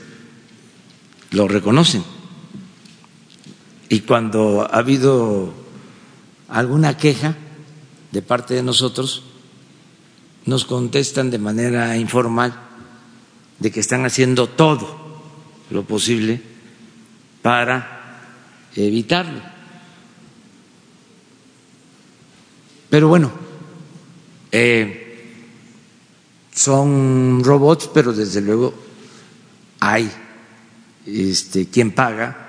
[1.31, 2.03] lo reconocen.
[3.89, 5.53] Y cuando ha habido
[6.49, 7.35] alguna queja
[8.11, 9.23] de parte de nosotros,
[10.45, 12.53] nos contestan de manera informal
[13.59, 15.21] de que están haciendo todo
[15.69, 16.41] lo posible
[17.41, 18.21] para
[18.75, 19.41] evitarlo.
[22.89, 23.31] Pero bueno,
[24.51, 25.06] eh,
[26.57, 28.73] son robots, pero desde luego
[29.79, 30.11] hay
[31.05, 32.47] este, quien paga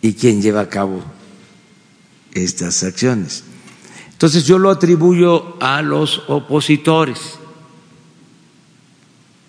[0.00, 1.04] y quien lleva a cabo
[2.32, 3.44] estas acciones.
[4.12, 7.38] Entonces yo lo atribuyo a los opositores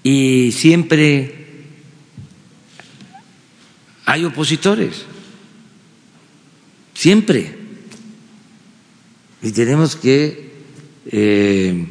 [0.03, 1.63] y siempre
[4.05, 5.05] hay opositores,
[6.93, 7.57] siempre.
[9.41, 10.51] Y tenemos que
[11.05, 11.90] eh,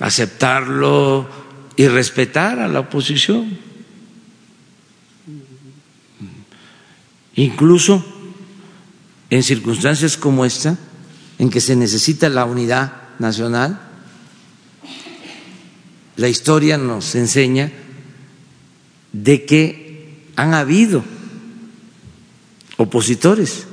[0.00, 1.28] aceptarlo
[1.76, 3.58] y respetar a la oposición.
[7.34, 8.04] Incluso
[9.30, 10.76] en circunstancias como esta,
[11.38, 13.80] en que se necesita la unidad nacional,
[16.16, 17.70] la historia nos enseña
[19.12, 21.04] de que han habido
[22.76, 23.66] opositores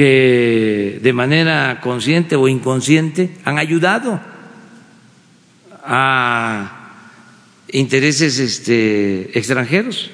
[0.00, 4.18] que de manera consciente o inconsciente han ayudado
[5.84, 6.88] a
[7.68, 10.10] intereses este, extranjeros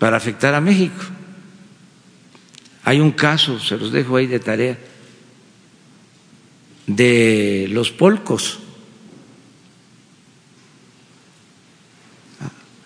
[0.00, 1.00] para afectar a México.
[2.82, 4.76] Hay un caso, se los dejo ahí de tarea,
[6.88, 8.58] de los polcos.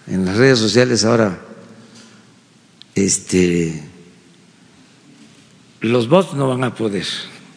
[0.06, 1.40] En las redes sociales ahora
[2.94, 3.82] este,
[5.80, 7.06] los bots no van a poder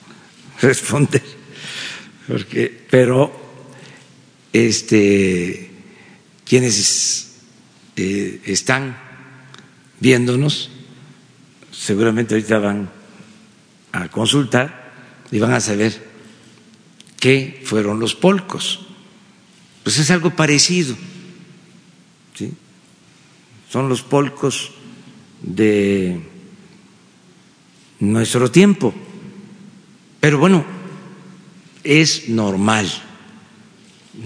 [0.61, 1.23] responder,
[2.27, 3.31] porque, pero
[4.53, 5.71] este,
[6.45, 7.37] quienes
[7.95, 8.97] eh, están
[9.99, 10.69] viéndonos,
[11.71, 12.89] seguramente ahorita van
[13.91, 14.91] a consultar
[15.31, 16.09] y van a saber
[17.19, 18.81] qué fueron los polcos.
[19.83, 20.95] Pues es algo parecido.
[22.35, 22.53] ¿sí?
[23.69, 24.71] Son los polcos
[25.41, 26.19] de
[27.99, 28.93] nuestro tiempo.
[30.19, 30.65] Pero bueno,
[31.83, 32.89] es normal,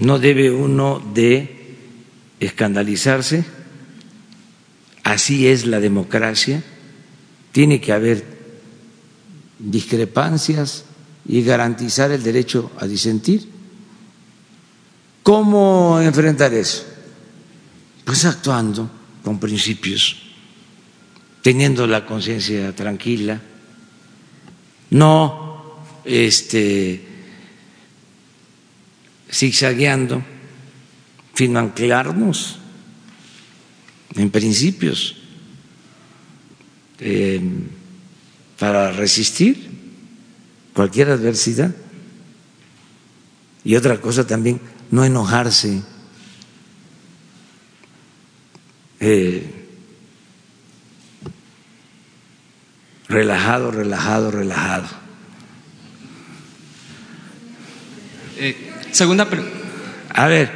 [0.00, 1.76] no debe uno de
[2.40, 3.44] escandalizarse,
[5.02, 6.62] así es la democracia,
[7.52, 8.24] tiene que haber
[9.58, 10.84] discrepancias
[11.26, 13.48] y garantizar el derecho a disentir.
[15.22, 16.84] ¿Cómo enfrentar eso?
[18.04, 18.90] Pues actuando
[19.22, 20.24] con principios
[21.44, 23.38] teniendo la conciencia tranquila,
[24.94, 27.02] no este,
[29.28, 30.22] zigzagueando,
[31.34, 32.58] sino anclarnos
[34.14, 35.16] en principios
[37.00, 37.42] eh,
[38.56, 39.68] para resistir
[40.72, 41.74] cualquier adversidad.
[43.64, 44.60] Y otra cosa también,
[44.92, 45.82] no enojarse.
[49.00, 49.53] Eh,
[53.14, 54.88] relajado, relajado, relajado.
[58.36, 59.56] Eh, segunda pregunta.
[60.12, 60.50] A ver.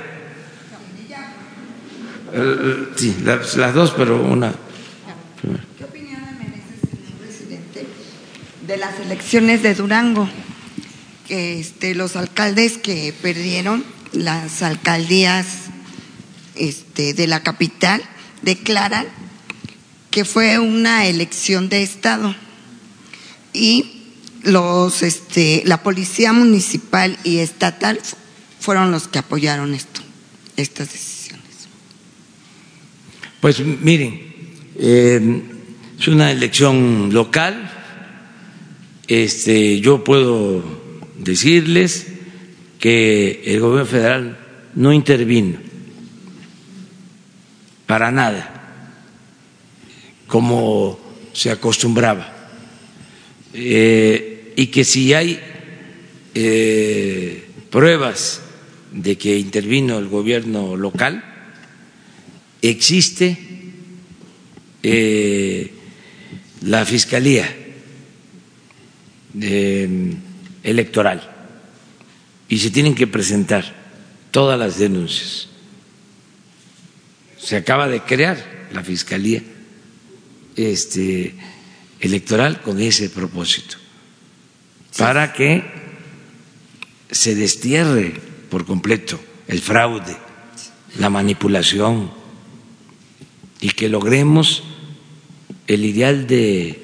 [2.33, 4.53] Eh, sí, las, las, dos, pero una.
[5.79, 7.87] ¿Qué opinión le merece, señor presidente,
[8.67, 10.29] de las elecciones de Durango?
[11.27, 15.47] Que este, los alcaldes que perdieron las alcaldías
[16.57, 18.03] este, de la capital
[18.43, 19.07] declaran
[20.11, 22.35] que fue una elección de Estado
[23.53, 24.03] y
[24.43, 28.01] los, este, la policía municipal y estatal
[28.61, 30.01] fueron los que apoyaron esto,
[30.57, 31.45] estas decisiones.
[33.41, 34.21] Pues miren,
[34.77, 35.43] eh,
[35.99, 37.71] es una elección local.
[39.07, 40.63] Este, yo puedo
[41.19, 42.07] decirles
[42.79, 44.39] que el gobierno federal
[44.75, 45.59] no intervino
[47.87, 48.55] para nada
[50.29, 51.01] como
[51.33, 52.38] se acostumbraba.
[53.61, 55.41] Eh, y que si hay
[56.33, 58.41] eh, pruebas
[58.93, 61.25] de que intervino el gobierno local,
[62.63, 63.37] existe
[64.85, 65.73] eh,
[66.63, 67.53] la Fiscalía
[70.63, 71.31] Electoral
[72.49, 73.75] y se tienen que presentar
[74.31, 75.49] todas las denuncias.
[77.39, 79.43] Se acaba de crear la Fiscalía
[80.55, 81.35] este,
[82.01, 83.77] Electoral con ese propósito,
[84.97, 85.65] para que
[87.11, 88.21] se destierre
[88.51, 89.19] por completo
[89.49, 90.17] el fraude,
[90.99, 92.11] la manipulación
[93.61, 94.63] y que logremos
[95.67, 96.83] el ideal de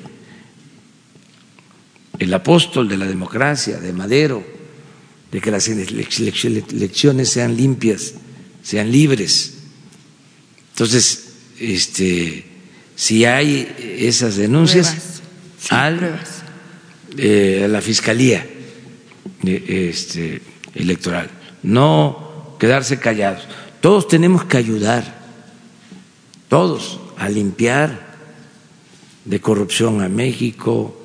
[2.19, 4.45] el apóstol de la democracia, de Madero,
[5.31, 8.15] de que las elecciones sean limpias,
[8.63, 9.55] sean libres.
[10.71, 12.45] Entonces, este,
[12.97, 15.23] si hay esas denuncias,
[15.71, 16.21] al,
[17.17, 18.47] eh, a la fiscalía
[19.43, 20.43] este,
[20.75, 21.31] electoral,
[21.63, 23.47] no quedarse callados.
[23.81, 25.23] Todos tenemos que ayudar,
[26.49, 28.15] todos, a limpiar
[29.25, 30.97] de corrupción a México,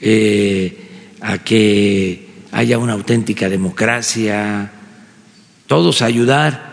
[0.00, 0.88] eh,
[1.20, 4.72] a que haya una auténtica democracia,
[5.66, 6.70] todos ayudar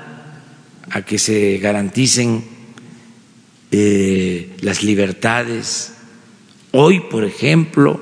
[0.90, 2.57] a que se garanticen
[3.72, 5.94] eh, las libertades.
[6.72, 8.00] Hoy, por ejemplo,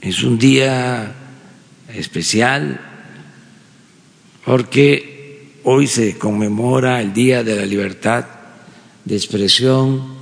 [0.00, 1.14] es un día
[1.94, 2.80] especial
[4.44, 8.24] porque hoy se conmemora el Día de la Libertad
[9.04, 10.14] de Expresión,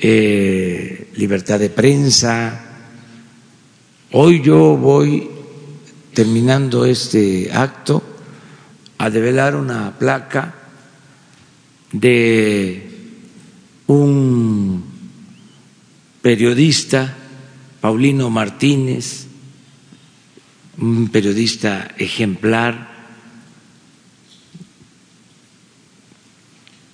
[0.00, 2.64] eh, libertad de prensa.
[4.12, 5.28] Hoy yo voy,
[6.14, 8.02] terminando este acto,
[8.98, 10.61] a develar una placa
[11.92, 12.90] de
[13.86, 14.84] un
[16.22, 17.16] periodista,
[17.80, 19.26] Paulino Martínez,
[20.78, 22.90] un periodista ejemplar,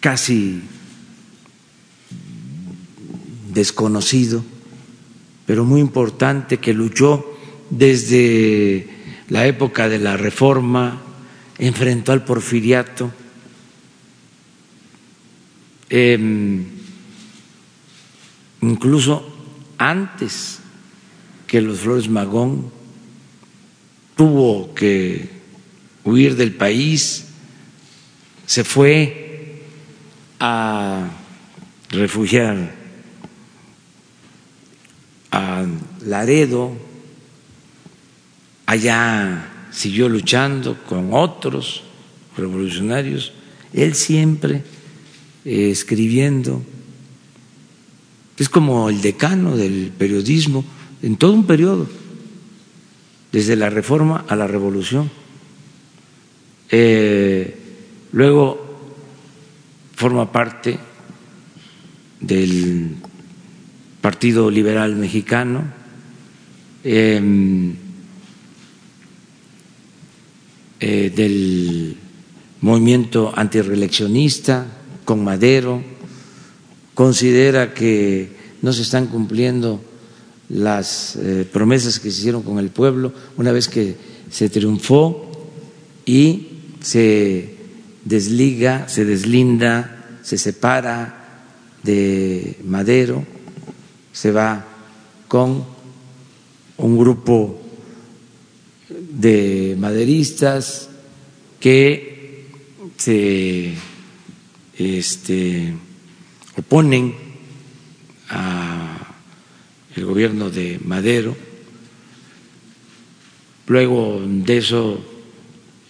[0.00, 0.62] casi
[3.52, 4.44] desconocido,
[5.46, 7.38] pero muy importante, que luchó
[7.70, 8.88] desde
[9.28, 11.02] la época de la Reforma,
[11.58, 13.12] enfrentó al porfiriato,
[15.90, 16.64] em,
[18.60, 19.24] incluso
[19.78, 20.60] antes
[21.46, 22.70] que los Flores Magón,
[24.16, 25.28] tuvo que
[26.04, 27.26] huir del país,
[28.46, 29.62] se fue
[30.40, 31.08] a
[31.90, 32.74] refugiar
[35.30, 35.64] a
[36.04, 36.72] Laredo,
[38.66, 41.82] allá siguió luchando con otros
[42.36, 43.32] revolucionarios,
[43.72, 44.62] él siempre
[45.50, 46.62] eh, escribiendo,
[48.36, 50.62] es como el decano del periodismo
[51.00, 51.88] en todo un periodo,
[53.32, 55.10] desde la reforma a la revolución.
[56.70, 57.56] Eh,
[58.12, 58.60] luego
[59.96, 60.78] forma parte
[62.20, 62.96] del
[64.02, 65.64] Partido Liberal Mexicano,
[66.84, 67.74] em,
[70.78, 71.96] eh, del
[72.60, 74.74] movimiento antireeleccionista
[75.08, 75.82] con Madero,
[76.92, 78.28] considera que
[78.60, 79.80] no se están cumpliendo
[80.50, 83.96] las eh, promesas que se hicieron con el pueblo una vez que
[84.30, 85.32] se triunfó
[86.04, 86.48] y
[86.82, 87.54] se
[88.04, 91.46] desliga, se deslinda, se separa
[91.82, 93.24] de Madero
[94.12, 94.62] se va
[95.26, 95.64] con
[96.76, 97.62] un grupo
[98.90, 100.90] de maderistas
[101.60, 102.44] que
[102.98, 103.72] se
[104.78, 105.74] este,
[106.56, 107.14] oponen
[108.28, 111.36] al gobierno de Madero.
[113.66, 115.04] Luego de eso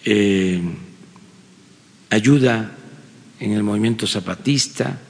[0.05, 0.61] eh,
[2.11, 2.77] ayuda
[3.39, 5.01] en el movimiento zapatista,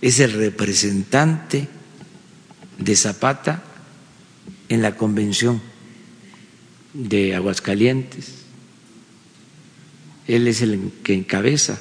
[0.00, 1.68] es el representante
[2.78, 3.62] de Zapata
[4.68, 5.60] en la convención
[6.94, 8.36] de Aguascalientes.
[10.26, 11.78] Él es el que encabeza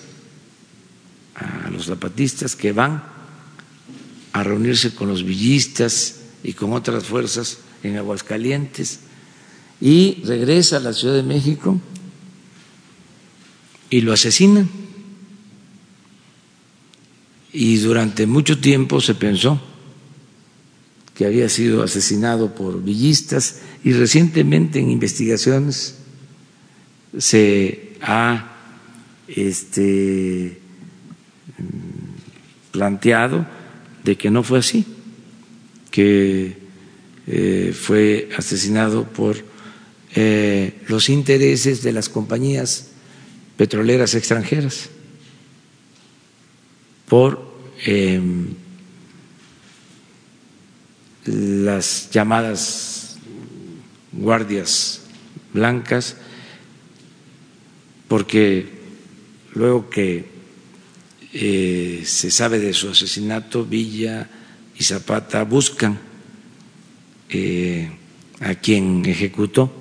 [1.40, 3.04] a los zapatistas que van
[4.34, 9.00] a reunirse con los villistas y con otras fuerzas en Aguascalientes
[9.82, 11.80] y regresa a la Ciudad de México
[13.90, 14.70] y lo asesinan.
[17.52, 19.60] Y durante mucho tiempo se pensó
[21.16, 25.96] que había sido asesinado por villistas y recientemente en investigaciones
[27.18, 28.56] se ha
[29.28, 30.59] este,
[32.80, 33.46] planteado
[34.06, 34.86] de que no fue así,
[35.92, 36.56] que
[37.28, 39.36] eh, fue asesinado por
[40.16, 42.92] eh, los intereses de las compañías
[43.58, 44.90] petroleras extranjeras,
[47.10, 47.54] por
[47.84, 48.48] em,
[51.26, 53.18] las llamadas
[54.14, 55.02] guardias
[55.54, 56.16] blancas,
[58.08, 58.70] porque
[59.54, 60.39] luego que
[61.32, 64.28] eh, se sabe de su asesinato, Villa
[64.78, 66.00] y Zapata buscan
[67.30, 67.92] eh,
[68.40, 69.72] a quien ejecutó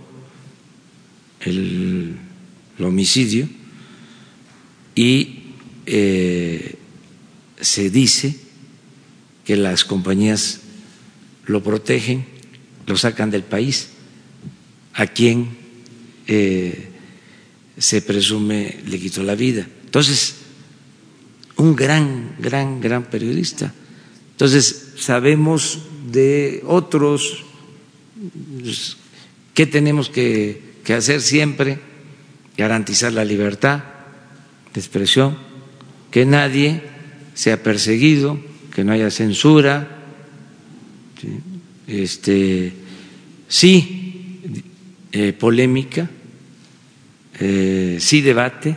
[1.40, 2.16] el,
[2.80, 3.48] homicidio
[4.94, 5.38] y
[5.86, 6.76] eh,
[7.60, 8.36] se dice
[9.44, 10.60] que las compañías
[11.46, 12.24] lo protegen,
[12.86, 13.88] lo sacan del país,
[14.92, 15.56] a quien
[17.78, 19.66] se presume le quitó la vida.
[19.86, 20.37] Entonces,
[21.58, 23.72] un gran, gran, gran periodista.
[24.32, 25.80] Entonces, sabemos
[26.10, 27.44] de otros,
[28.60, 28.96] pues,
[29.54, 31.80] ¿qué tenemos que, que hacer siempre?
[32.56, 33.82] Garantizar la libertad
[34.72, 35.36] de expresión,
[36.10, 36.82] que nadie
[37.34, 38.38] sea perseguido,
[38.74, 39.96] que no haya censura,
[41.88, 42.72] este,
[43.48, 44.40] sí
[45.10, 46.08] eh, polémica,
[47.40, 48.76] eh, sí debate,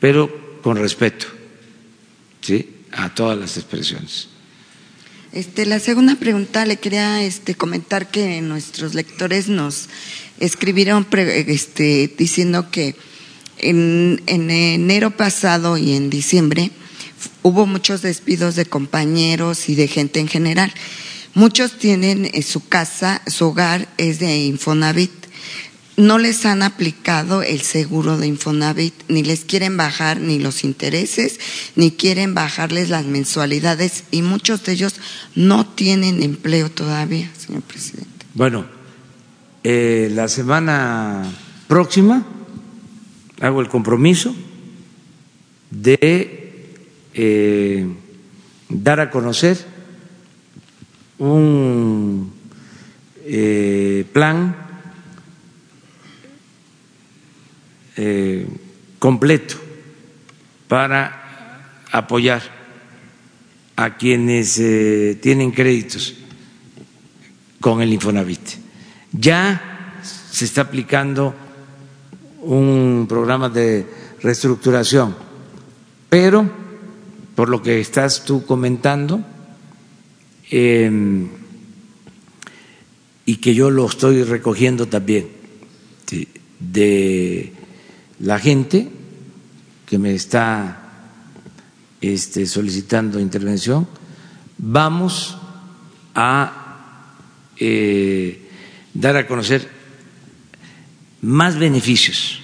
[0.00, 1.33] pero con respeto
[2.44, 2.68] ¿sí?
[2.92, 4.28] a todas las expresiones.
[5.32, 9.88] Este, la segunda pregunta le quería este, comentar que nuestros lectores nos
[10.38, 12.94] escribieron este, diciendo que
[13.58, 16.70] en, en enero pasado y en diciembre
[17.42, 20.72] hubo muchos despidos de compañeros y de gente en general.
[21.34, 25.23] Muchos tienen eh, su casa, su hogar es de Infonavit.
[25.96, 31.38] No les han aplicado el seguro de Infonavit, ni les quieren bajar ni los intereses,
[31.76, 34.94] ni quieren bajarles las mensualidades, y muchos de ellos
[35.36, 38.26] no tienen empleo todavía, señor presidente.
[38.34, 38.66] Bueno,
[39.62, 41.22] eh, la semana
[41.68, 42.26] próxima
[43.40, 44.34] hago el compromiso
[45.70, 46.66] de
[47.14, 47.86] eh,
[48.68, 49.58] dar a conocer
[51.18, 52.32] un
[53.24, 54.63] eh, plan
[57.96, 58.46] eh,
[58.98, 59.56] completo
[60.68, 62.42] para apoyar
[63.76, 64.54] a quienes
[65.20, 66.14] tienen créditos
[67.60, 68.40] con el Infonavit.
[69.12, 71.34] Ya se está aplicando
[72.42, 73.86] un programa de
[74.22, 75.14] reestructuración,
[76.08, 76.50] pero
[77.34, 79.24] por lo que estás tú comentando
[80.50, 81.28] em,
[83.26, 85.28] y que yo lo estoy recogiendo también
[86.60, 87.52] de
[88.24, 88.88] la gente
[89.86, 90.80] que me está
[92.00, 93.86] este, solicitando intervención,
[94.56, 95.36] vamos
[96.14, 97.12] a
[97.58, 98.48] eh,
[98.94, 99.68] dar a conocer
[101.20, 102.40] más beneficios,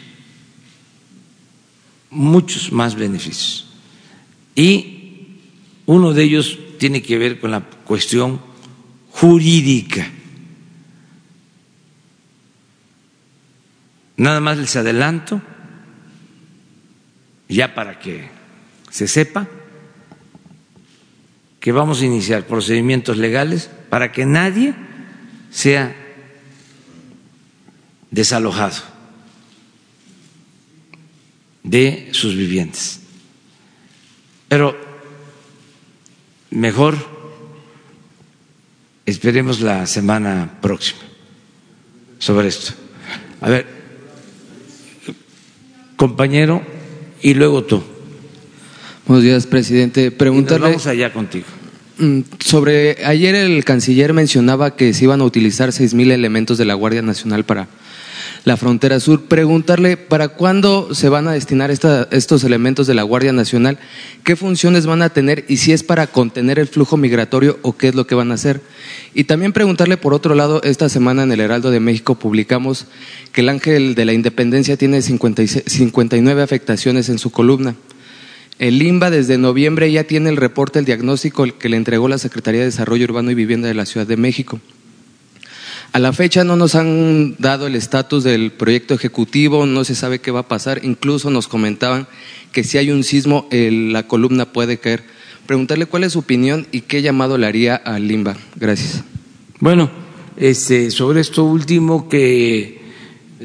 [2.11, 3.71] muchos más beneficios
[4.55, 5.39] y
[5.87, 8.39] uno de ellos tiene que ver con la cuestión
[9.13, 10.11] jurídica.
[14.19, 15.41] Nada más les adelanto,
[17.51, 18.29] ya para que
[18.91, 19.49] se sepa,
[21.59, 24.75] que vamos a iniciar procedimientos legales para que nadie
[25.51, 25.95] sea
[28.11, 28.83] desalojado
[31.63, 33.01] de sus viviendas.
[34.49, 34.77] Pero
[36.51, 36.97] mejor
[39.05, 41.01] esperemos la semana próxima
[42.19, 42.73] sobre esto.
[43.41, 43.67] A ver,
[45.97, 46.80] compañero,
[47.23, 47.83] y luego tú.
[49.07, 50.11] Buenos días, presidente.
[50.11, 50.69] Preguntarle.
[50.69, 51.47] vamos allá contigo.
[51.99, 56.65] Mm, sobre ayer el canciller mencionaba que se iban a utilizar seis mil elementos de
[56.65, 57.69] la Guardia Nacional para
[58.45, 59.23] la frontera sur.
[59.25, 63.79] Preguntarle para cuándo se van a destinar estos elementos de la Guardia Nacional,
[64.25, 67.89] qué funciones van a tener y si es para contener el flujo migratorio o qué
[67.89, 68.61] es lo que van a hacer.
[69.15, 72.87] Y también preguntarle, por otro lado, esta semana en el Heraldo de México publicamos
[73.33, 77.75] que el Ángel de la Independencia tiene 59 afectaciones en su columna.
[78.59, 82.61] El LIMBA desde noviembre ya tiene el reporte, el diagnóstico que le entregó la Secretaría
[82.61, 84.61] de Desarrollo Urbano y Vivienda de la Ciudad de México.
[85.93, 90.21] A la fecha no nos han dado el estatus del proyecto ejecutivo, no se sabe
[90.21, 92.07] qué va a pasar, incluso nos comentaban
[92.53, 95.03] que si hay un sismo la columna puede caer.
[95.47, 98.37] Preguntarle cuál es su opinión y qué llamado le haría a Limba.
[98.55, 99.03] Gracias.
[99.59, 99.91] Bueno,
[100.37, 102.83] este, sobre esto último, que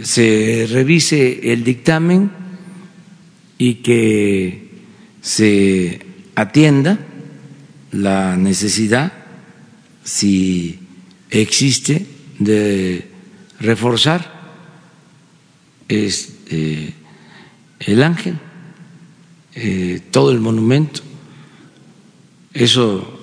[0.04, 2.30] se revise el dictamen
[3.58, 4.70] y que
[5.22, 7.00] se atienda
[7.92, 9.14] la necesidad,
[10.04, 10.80] si
[11.32, 12.06] existe,
[12.40, 13.10] de
[13.60, 14.36] reforzar
[15.88, 16.94] este,
[17.80, 18.38] el ángel,
[19.54, 21.02] eh, todo el monumento.
[22.54, 23.20] Eso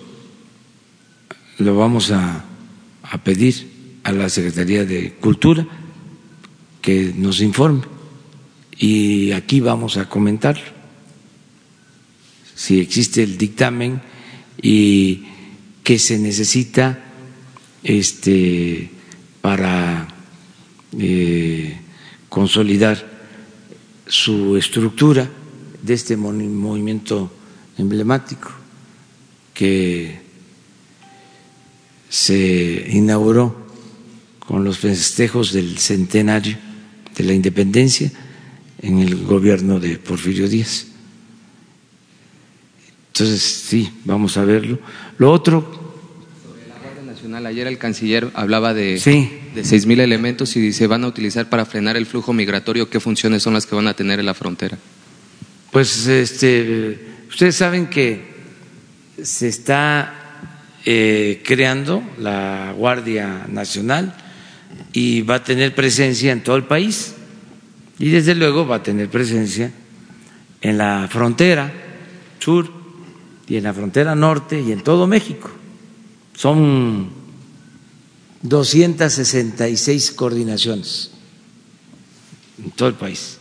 [1.58, 2.44] lo vamos a,
[3.02, 5.66] a pedir a la Secretaría de Cultura
[6.80, 7.82] que nos informe
[8.76, 10.58] y aquí vamos a comentar
[12.54, 14.02] si existe el dictamen
[14.60, 15.24] y
[15.84, 17.04] que se necesita
[17.82, 18.90] este
[19.42, 20.08] para
[20.98, 21.76] eh,
[22.28, 23.10] consolidar
[24.06, 25.28] su estructura
[25.82, 27.30] de este movimiento
[27.76, 28.50] emblemático
[29.52, 30.20] que
[32.08, 33.66] se inauguró
[34.38, 36.56] con los festejos del centenario
[37.16, 38.12] de la independencia
[38.80, 40.86] en el gobierno de Porfirio Díaz.
[43.08, 44.78] Entonces, sí, vamos a verlo.
[45.18, 45.81] Lo otro...
[47.32, 49.00] Nacional, ayer el canciller hablaba de,
[49.54, 52.90] de seis mil elementos y se van a utilizar para frenar el flujo migratorio.
[52.90, 54.76] ¿Qué funciones son las que van a tener en la frontera?
[55.70, 56.98] Pues este,
[57.30, 58.20] ustedes saben que
[59.22, 60.12] se está
[60.84, 64.14] eh, creando la Guardia Nacional
[64.92, 67.14] y va a tener presencia en todo el país
[67.98, 69.72] y desde luego va a tener presencia
[70.60, 71.72] en la frontera
[72.40, 72.70] sur
[73.48, 75.50] y en la frontera norte y en todo México.
[76.34, 77.21] Son
[78.42, 81.10] 266 coordinaciones
[82.62, 83.38] en todo el país.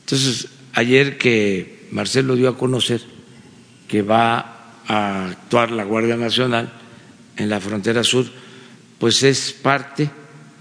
[0.00, 3.02] Entonces, ayer que Marcelo dio a conocer
[3.88, 6.72] que va a actuar la Guardia Nacional
[7.36, 8.26] en la frontera sur,
[8.98, 10.10] pues es parte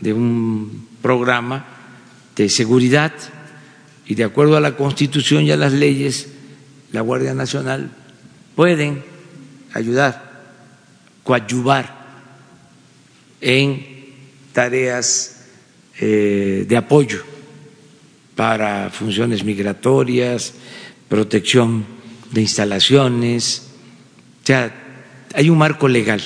[0.01, 1.65] de un programa
[2.35, 3.13] de seguridad
[4.07, 6.27] y de acuerdo a la Constitución y a las leyes,
[6.91, 7.91] la Guardia Nacional
[8.55, 9.03] pueden
[9.73, 10.43] ayudar,
[11.23, 11.94] coadyuvar
[13.41, 13.85] en
[14.53, 15.45] tareas
[15.99, 17.23] eh, de apoyo
[18.35, 20.53] para funciones migratorias,
[21.07, 21.85] protección
[22.31, 23.63] de instalaciones,
[24.43, 24.73] o sea,
[25.33, 26.21] hay un marco legal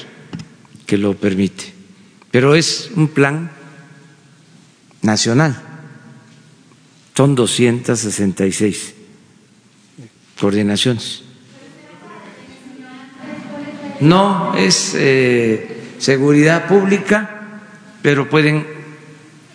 [0.85, 1.65] que lo permite,
[2.31, 3.51] pero es un plan
[5.01, 5.61] nacional,
[7.15, 8.93] son 266
[10.39, 11.23] coordinaciones.
[13.99, 17.61] No es eh, seguridad pública,
[18.01, 18.65] pero pueden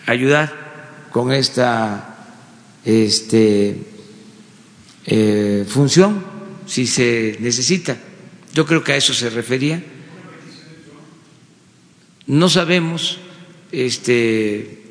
[0.06, 2.14] ayudar con esta
[2.84, 3.78] este,
[5.06, 6.22] eh, función
[6.66, 7.96] si se necesita.
[8.54, 9.82] Yo creo que a eso se refería.
[12.26, 13.18] No sabemos,
[13.72, 14.84] este,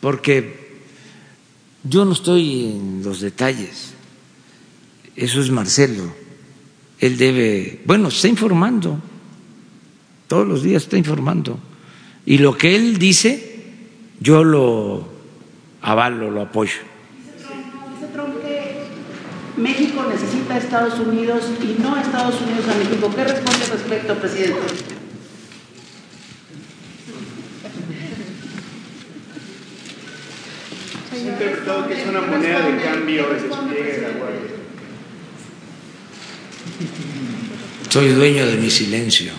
[0.00, 0.66] porque
[1.84, 3.92] yo no estoy en los detalles.
[5.14, 6.14] Eso es Marcelo.
[6.98, 9.00] Él debe, bueno, está informando.
[10.28, 11.58] Todos los días está informando.
[12.24, 13.64] Y lo que él dice,
[14.20, 15.08] yo lo
[15.82, 16.80] avalo, lo apoyo.
[19.56, 23.10] México necesita a Estados Unidos y no a Estados Unidos a México.
[23.14, 24.60] ¿Qué responde al respecto, presidente?
[31.10, 34.50] Se ha interpretado que es una moneda de cambio el despliegue de la Guardia.
[37.88, 39.32] Soy dueño de mi silencio.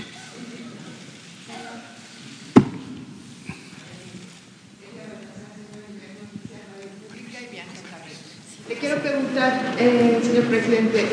[8.68, 11.06] Le quiero preguntar, eh, señor presidente,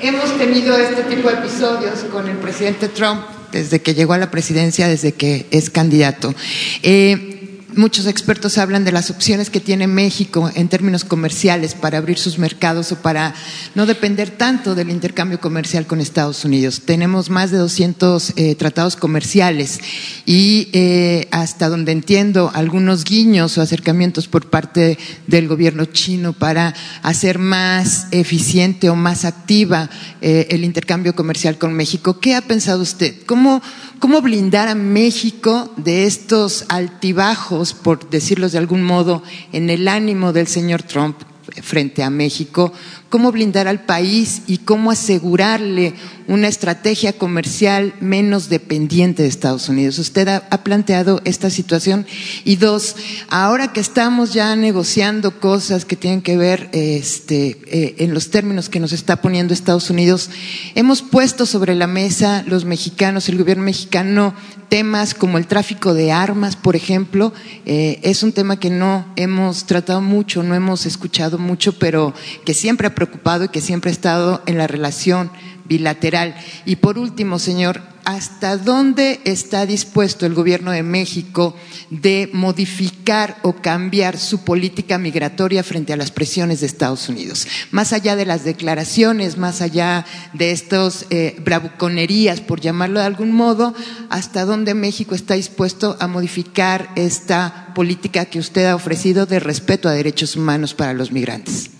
[0.00, 3.22] hemos tenido este tipo de episodios con el presidente Trump
[3.52, 6.34] desde que llegó a la presidencia, desde que es candidato.
[6.82, 7.41] Eh,
[7.76, 12.38] muchos expertos hablan de las opciones que tiene México en términos comerciales para abrir sus
[12.38, 13.34] mercados o para
[13.74, 16.82] no depender tanto del intercambio comercial con Estados Unidos.
[16.84, 19.80] Tenemos más de 200 eh, tratados comerciales
[20.26, 26.74] y eh, hasta donde entiendo algunos guiños o acercamientos por parte del gobierno chino para
[27.02, 32.20] hacer más eficiente o más activa eh, el intercambio comercial con México.
[32.20, 33.14] ¿Qué ha pensado usted?
[33.26, 33.62] ¿Cómo,
[34.02, 39.22] cómo blindar a México de estos altibajos, por decirlos de algún modo,
[39.52, 41.18] en el ánimo del señor Trump
[41.62, 42.72] frente a México?
[43.12, 45.92] ¿Cómo blindar al país y cómo asegurarle
[46.28, 49.98] una estrategia comercial menos dependiente de Estados Unidos?
[49.98, 52.06] Usted ha, planteado esta situación.
[52.46, 52.96] Y dos,
[53.28, 58.70] ahora que estamos ya negociando cosas que tienen que ver este, eh, en los términos
[58.70, 60.30] que nos está poniendo Estados Unidos,
[60.74, 64.34] hemos puesto sobre la mesa los mexicanos, el gobierno mexicano,
[64.72, 67.34] temas como el tráfico de armas, por ejemplo.
[67.66, 72.14] Eh, es un tema que no hemos tratado mucho, no hemos escuchado mucho, pero
[72.46, 75.32] que siempre ha preocupado y que siempre ha estado en la relación
[75.64, 76.36] bilateral.
[76.64, 81.56] Y por último, señor, ¿hasta dónde está dispuesto el gobierno de México
[81.90, 87.48] de modificar o cambiar su política migratoria frente a las presiones de Estados Unidos?
[87.72, 93.32] Más allá de las declaraciones, más allá de estos eh, bravuconerías, por llamarlo de algún
[93.32, 93.74] modo,
[94.10, 99.88] ¿hasta dónde México está dispuesto a modificar esta política que usted ha ofrecido de respeto
[99.88, 101.71] a derechos humanos para los migrantes?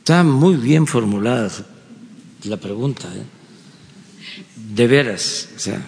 [0.00, 1.50] Está muy bien formulada
[2.44, 3.06] la pregunta.
[3.14, 3.22] ¿eh?
[4.74, 5.80] De veras, o sea,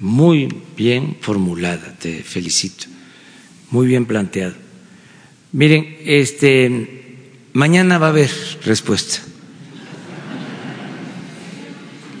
[0.00, 2.86] muy bien formulada, te felicito,
[3.70, 4.54] muy bien planteado.
[5.52, 8.30] Miren, este, mañana va a haber
[8.64, 9.18] respuesta.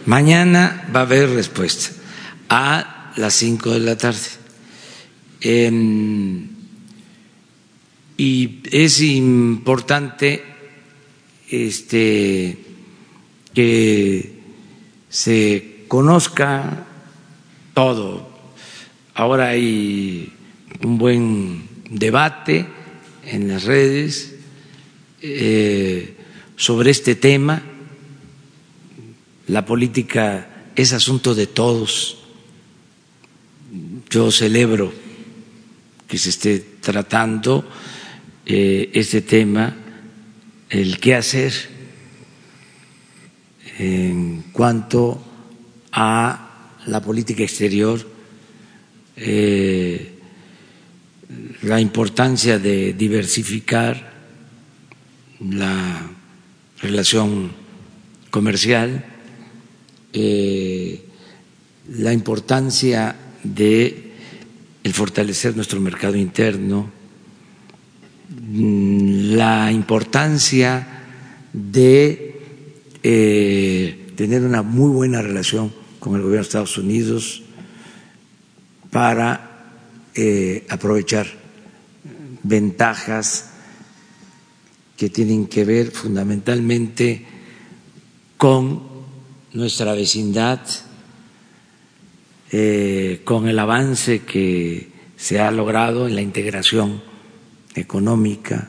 [0.06, 1.90] Mañana va a haber respuesta
[2.48, 4.38] a las cinco de la tarde.
[8.16, 10.49] y es importante
[11.50, 12.58] este,
[13.52, 14.40] que
[15.08, 16.86] se conozca
[17.74, 18.28] todo.
[19.14, 20.32] Ahora hay
[20.82, 22.66] un buen debate
[23.26, 24.34] en las redes
[25.22, 26.16] eh,
[26.56, 27.62] sobre este tema.
[29.48, 32.18] La política es asunto de todos.
[34.08, 34.92] Yo celebro
[36.06, 37.64] que se esté tratando
[38.46, 39.76] eh, este tema,
[40.70, 41.52] el qué hacer
[43.78, 45.22] en cuanto
[45.92, 48.06] a la política exterior,
[49.16, 50.14] eh,
[51.62, 54.12] la importancia de diversificar
[55.40, 56.10] la
[56.80, 57.52] relación
[58.30, 59.04] comercial,
[60.12, 61.04] eh,
[61.88, 64.12] la importancia de
[64.82, 66.99] el fortalecer nuestro mercado interno,
[68.30, 70.86] la importancia
[71.52, 72.40] de
[73.02, 77.42] eh, tener una muy buena relación con el gobierno de Estados Unidos
[78.90, 79.72] para
[80.14, 81.26] eh, aprovechar
[82.42, 83.50] ventajas
[84.96, 87.26] que tienen que ver fundamentalmente
[88.36, 88.82] con
[89.52, 90.60] nuestra vecindad,
[92.52, 97.09] eh, con el avance que se ha logrado en la integración
[97.74, 98.68] económica,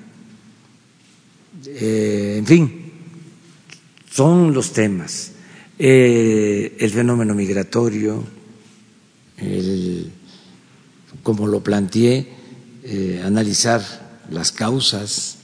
[1.64, 2.92] en fin,
[4.12, 5.32] son los temas.
[5.80, 8.24] Eh, el fenómeno migratorio,
[11.24, 12.28] como lo planteé,
[12.84, 13.82] eh, analizar
[14.30, 15.38] las causas,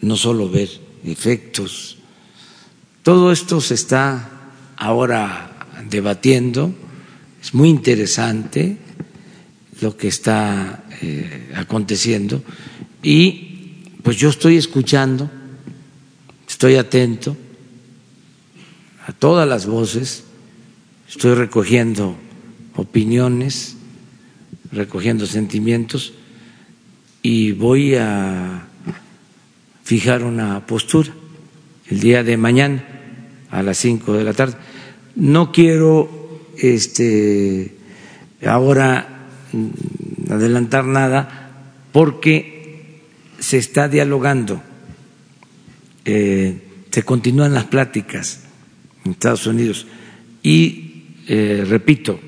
[0.00, 0.68] no solo ver
[1.04, 1.98] efectos.
[3.02, 6.74] Todo esto se está ahora debatiendo,
[7.42, 8.78] es muy interesante
[9.80, 12.42] lo que está eh, aconteciendo
[13.02, 15.30] y pues yo estoy escuchando
[16.48, 17.36] Estoy atento
[19.06, 20.24] a todas las voces,
[21.08, 22.16] estoy recogiendo
[22.76, 23.76] opiniones,
[24.72, 26.14] recogiendo sentimientos
[27.22, 28.68] y voy a
[29.82, 31.10] fijar una postura
[31.88, 32.84] el día de mañana
[33.50, 34.56] a las cinco de la tarde.
[35.16, 37.76] No quiero este
[38.46, 39.28] ahora
[40.30, 41.50] adelantar nada
[41.92, 43.00] porque
[43.38, 44.62] se está dialogando
[46.08, 46.62] eh,
[46.92, 48.44] se continúan las pláticas
[49.04, 49.86] en Estados Unidos
[50.40, 52.20] y, eh, repito,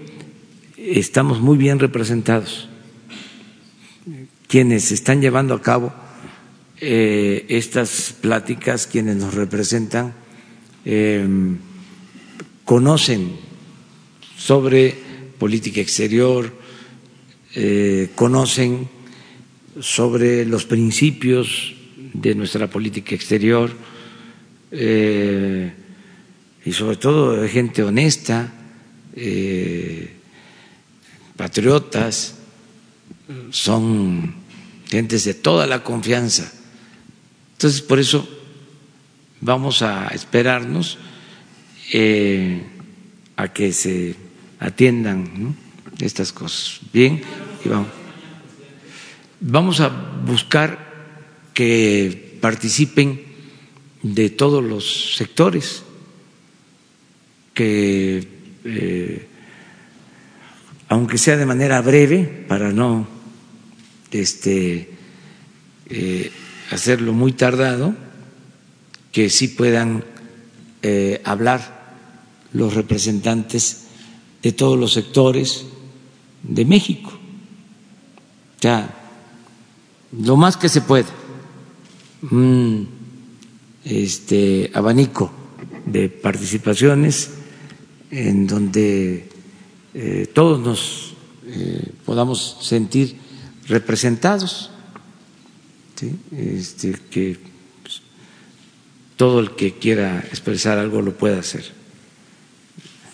[0.76, 2.68] estamos muy bien representados.
[4.48, 5.94] Quienes están llevando a cabo
[6.80, 10.12] eh, estas pláticas, quienes nos representan,
[12.64, 13.36] conocen
[14.36, 14.94] sobre
[15.38, 16.52] política exterior,
[18.14, 18.88] conocen
[19.80, 21.74] sobre los principios
[22.12, 23.70] de nuestra política exterior
[24.70, 25.72] eh,
[26.64, 28.52] y sobre todo gente honesta,
[29.14, 30.14] eh,
[31.36, 32.34] patriotas,
[33.50, 34.34] son
[34.88, 36.50] gentes de toda la confianza.
[37.52, 38.28] Entonces, por eso
[39.40, 40.98] vamos a esperarnos
[41.92, 42.62] eh,
[43.36, 44.14] a que se
[44.60, 45.56] atiendan
[46.00, 46.80] estas cosas.
[46.92, 47.22] Bien,
[47.64, 47.88] vamos.
[49.40, 50.78] Vamos a buscar
[51.54, 53.22] que participen
[54.02, 55.82] de todos los sectores,
[57.54, 58.26] que
[58.64, 59.28] eh,
[60.88, 63.06] aunque sea de manera breve, para no
[64.10, 64.90] este,
[65.88, 66.32] eh,
[66.70, 67.94] hacerlo muy tardado,
[69.12, 70.04] que sí puedan
[70.82, 71.96] eh, hablar
[72.52, 73.88] los representantes
[74.42, 75.66] de todos los sectores
[76.42, 77.17] de México.
[78.60, 78.94] Ya,
[80.12, 81.06] lo más que se pueda
[82.30, 82.88] un
[83.84, 85.30] este, abanico
[85.86, 87.30] de participaciones
[88.10, 89.28] en donde
[89.94, 91.14] eh, todos nos
[91.46, 93.16] eh, podamos sentir
[93.68, 94.70] representados,
[96.32, 97.38] este, que
[97.82, 98.02] pues,
[99.16, 101.72] todo el que quiera expresar algo lo pueda hacer.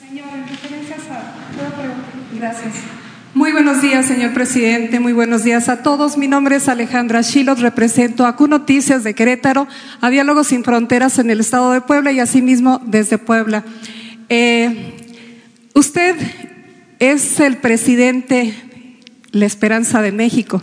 [0.00, 2.36] Señor, en referencia a...
[2.36, 2.93] Gracias.
[3.44, 5.00] Muy buenos días, señor presidente.
[5.00, 6.16] Muy buenos días a todos.
[6.16, 7.58] Mi nombre es Alejandra Shilot.
[7.58, 9.68] Represento a Q Noticias de Querétaro,
[10.00, 13.62] a Diálogos Sin Fronteras en el Estado de Puebla y asimismo desde Puebla.
[14.30, 14.94] Eh,
[15.74, 16.16] usted
[17.00, 18.54] es el presidente,
[19.30, 20.62] la esperanza de México.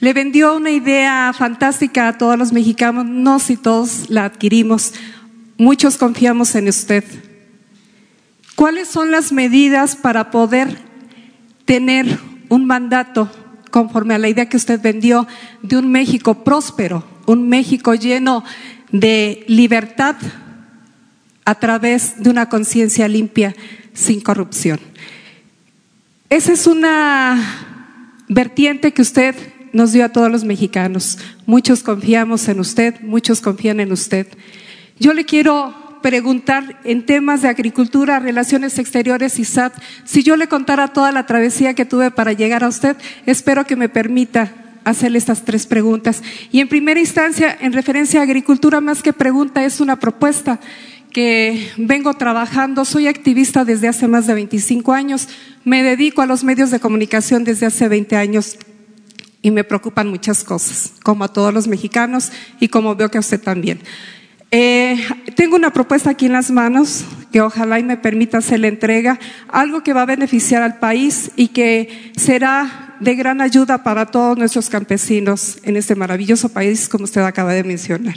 [0.00, 4.94] Le vendió una idea fantástica a todos los mexicanos, no si todos la adquirimos.
[5.58, 7.04] Muchos confiamos en usted.
[8.54, 10.85] ¿Cuáles son las medidas para poder
[11.66, 13.30] tener un mandato
[13.70, 15.26] conforme a la idea que usted vendió
[15.62, 18.42] de un México próspero, un México lleno
[18.90, 20.16] de libertad
[21.44, 23.54] a través de una conciencia limpia
[23.92, 24.80] sin corrupción.
[26.30, 27.38] Esa es una
[28.28, 29.34] vertiente que usted
[29.72, 31.18] nos dio a todos los mexicanos.
[31.44, 34.26] Muchos confiamos en usted, muchos confían en usted.
[34.98, 35.74] Yo le quiero
[36.06, 39.74] preguntar en temas de agricultura, relaciones exteriores y SAT.
[40.04, 42.96] Si yo le contara toda la travesía que tuve para llegar a usted,
[43.26, 44.52] espero que me permita
[44.84, 46.22] hacerle estas tres preguntas.
[46.52, 50.60] Y en primera instancia, en referencia a agricultura, más que pregunta, es una propuesta
[51.12, 52.84] que vengo trabajando.
[52.84, 55.28] Soy activista desde hace más de 25 años.
[55.64, 58.58] Me dedico a los medios de comunicación desde hace 20 años
[59.42, 62.30] y me preocupan muchas cosas, como a todos los mexicanos
[62.60, 63.80] y como veo que a usted también.
[64.50, 68.68] Eh, tengo una propuesta aquí en las manos que ojalá y me permita hacer la
[68.68, 69.18] entrega,
[69.48, 74.38] algo que va a beneficiar al país y que será de gran ayuda para todos
[74.38, 78.14] nuestros campesinos en este maravilloso país, como usted acaba de mencionar.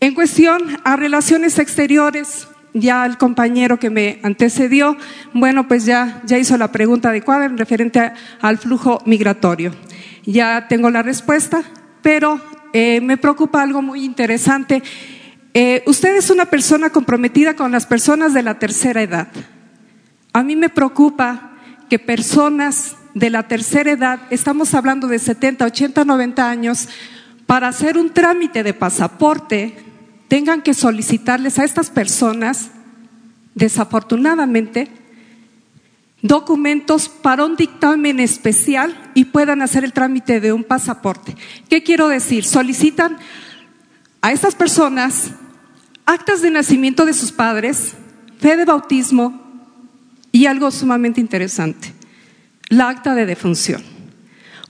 [0.00, 4.96] En cuestión a relaciones exteriores, ya el compañero que me antecedió,
[5.32, 9.72] bueno, pues ya, ya hizo la pregunta adecuada en referente al flujo migratorio.
[10.24, 11.62] Ya tengo la respuesta,
[12.02, 12.40] pero
[12.72, 14.82] eh, me preocupa algo muy interesante
[15.58, 19.28] eh, usted es una persona comprometida con las personas de la tercera edad.
[20.34, 21.52] A mí me preocupa
[21.88, 26.90] que personas de la tercera edad, estamos hablando de 70, 80, 90 años,
[27.46, 29.78] para hacer un trámite de pasaporte,
[30.28, 32.68] tengan que solicitarles a estas personas,
[33.54, 34.90] desafortunadamente,
[36.20, 41.34] documentos para un dictamen especial y puedan hacer el trámite de un pasaporte.
[41.70, 42.44] ¿Qué quiero decir?
[42.44, 43.16] Solicitan
[44.20, 45.30] a estas personas
[46.06, 47.94] actas de nacimiento de sus padres,
[48.38, 49.42] fe de bautismo
[50.32, 51.92] y algo sumamente interesante,
[52.68, 53.82] la acta de defunción.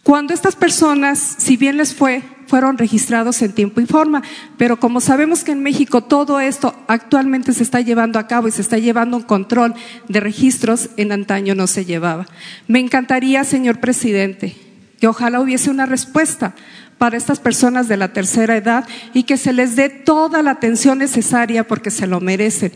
[0.03, 4.23] Cuando estas personas, si bien les fue, fueron registrados en tiempo y forma,
[4.57, 8.53] pero como sabemos que en México todo esto actualmente se está llevando a cabo y
[8.53, 9.75] se está llevando un control
[10.09, 12.27] de registros, en antaño no se llevaba.
[12.69, 14.57] Me encantaría, señor presidente,
[15.01, 16.55] que ojalá hubiese una respuesta
[16.99, 20.99] para estas personas de la tercera edad y que se les dé toda la atención
[20.99, 22.73] necesaria porque se lo merecen.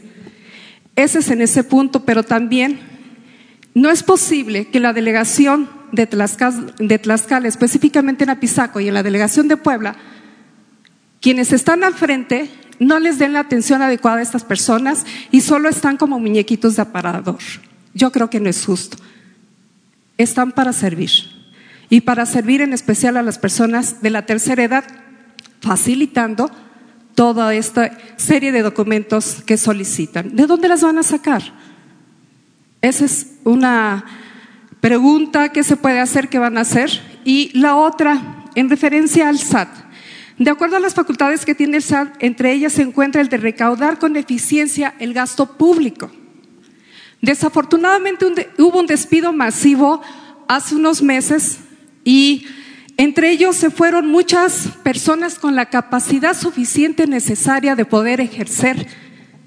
[0.97, 2.81] Ese es en ese punto, pero también
[3.75, 9.49] no es posible que la delegación de Tlaxcala, específicamente en Apizaco y en la delegación
[9.49, 9.97] de Puebla,
[11.21, 15.69] quienes están al frente no les den la atención adecuada a estas personas y solo
[15.69, 17.39] están como muñequitos de aparador.
[17.95, 18.97] Yo creo que no es justo.
[20.17, 21.11] Están para servir
[21.91, 24.85] y para servir en especial a las personas de la tercera edad,
[25.61, 26.51] facilitando
[27.17, 30.35] toda esta serie de documentos que solicitan.
[30.35, 31.43] ¿De dónde las van a sacar?
[32.81, 34.05] Esa es una
[34.81, 36.91] pregunta que se puede hacer, que van a hacer.
[37.25, 39.69] Y la otra, en referencia al SAT.
[40.39, 43.37] De acuerdo a las facultades que tiene el SAT, entre ellas se encuentra el de
[43.37, 46.11] recaudar con eficiencia el gasto público.
[47.21, 50.01] Desafortunadamente hubo un despido masivo
[50.49, 51.59] hace unos meses
[52.05, 52.47] y
[52.97, 58.87] entre ellos se fueron muchas personas con la capacidad suficiente necesaria de poder ejercer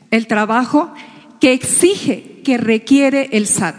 [0.10, 0.94] el trabajo
[1.40, 3.76] que exige, que requiere el SAT.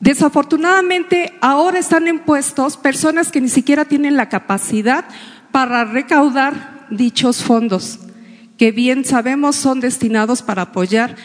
[0.00, 5.04] Desafortunadamente, ahora están en puestos personas que ni siquiera tienen la capacidad
[5.50, 8.00] para recaudar dichos fondos,
[8.56, 11.16] que bien sabemos son destinados para apoyar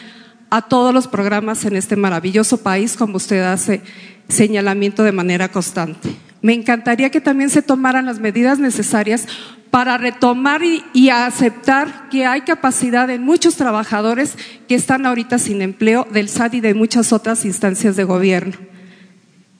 [0.50, 3.82] a todos los programas en este maravilloso país, como usted hace
[4.28, 6.10] señalamiento de manera constante.
[6.40, 9.26] Me encantaría que también se tomaran las medidas necesarias
[9.70, 14.36] para retomar y, aceptar que hay capacidad en muchos trabajadores
[14.66, 18.54] que están ahorita sin empleo del SAT y de muchas otras instancias de gobierno.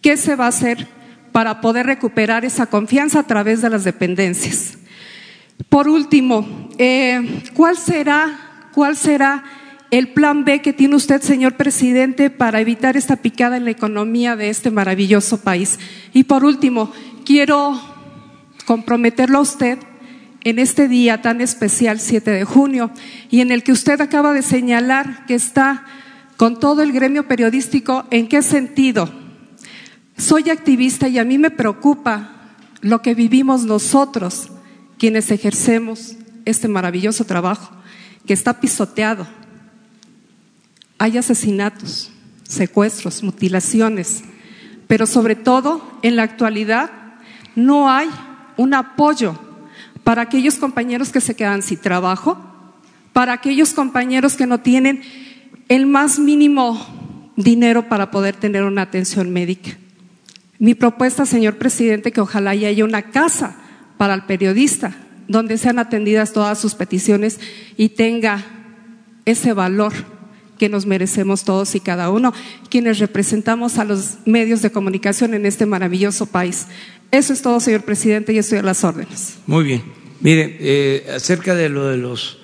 [0.01, 0.87] ¿Qué se va a hacer
[1.33, 4.79] para poder recuperar esa confianza a través de las dependencias?
[5.69, 9.45] Por último, eh, ¿cuál será, cuál será
[9.91, 14.37] el plan B que tiene usted, señor presidente, para evitar esta picada en la economía
[14.37, 15.79] de este maravilloso país.
[16.13, 16.93] Y por último,
[17.25, 17.81] quiero
[18.67, 19.79] comprometerlo a usted
[20.45, 22.91] en este día tan especial, 7 de junio,
[23.31, 25.85] y en el que usted acaba de señalar que está
[26.37, 29.11] con todo el gremio periodístico, ¿en qué sentido?
[30.17, 34.49] Soy activista y a mí me preocupa lo que vivimos nosotros,
[34.99, 37.73] quienes ejercemos este maravilloso trabajo,
[38.27, 39.27] que está pisoteado.
[40.99, 42.11] Hay asesinatos,
[42.43, 44.25] secuestros, mutilaciones,
[44.87, 46.91] pero sobre todo en la actualidad
[47.55, 48.09] no hay
[48.57, 49.39] un apoyo
[50.03, 52.39] para aquellos compañeros que se quedan sin trabajo,
[53.13, 55.03] para aquellos compañeros que no tienen
[55.69, 59.71] el más mínimo dinero para poder tener una atención médica.
[60.59, 63.57] Mi propuesta, señor presidente, que ojalá haya una casa
[63.97, 64.97] para el periodista
[65.29, 67.39] donde sean atendidas todas sus peticiones
[67.77, 68.45] y tenga
[69.27, 69.93] ese valor
[70.59, 72.35] que nos merecemos todos y cada uno,
[72.69, 76.67] quienes representamos a los medios de comunicación en este maravilloso país.
[77.11, 79.39] Eso es todo, señor presidente, y estoy a las órdenes.
[79.47, 79.83] Muy bien.
[80.21, 82.39] Mire, eh, acerca de lo de los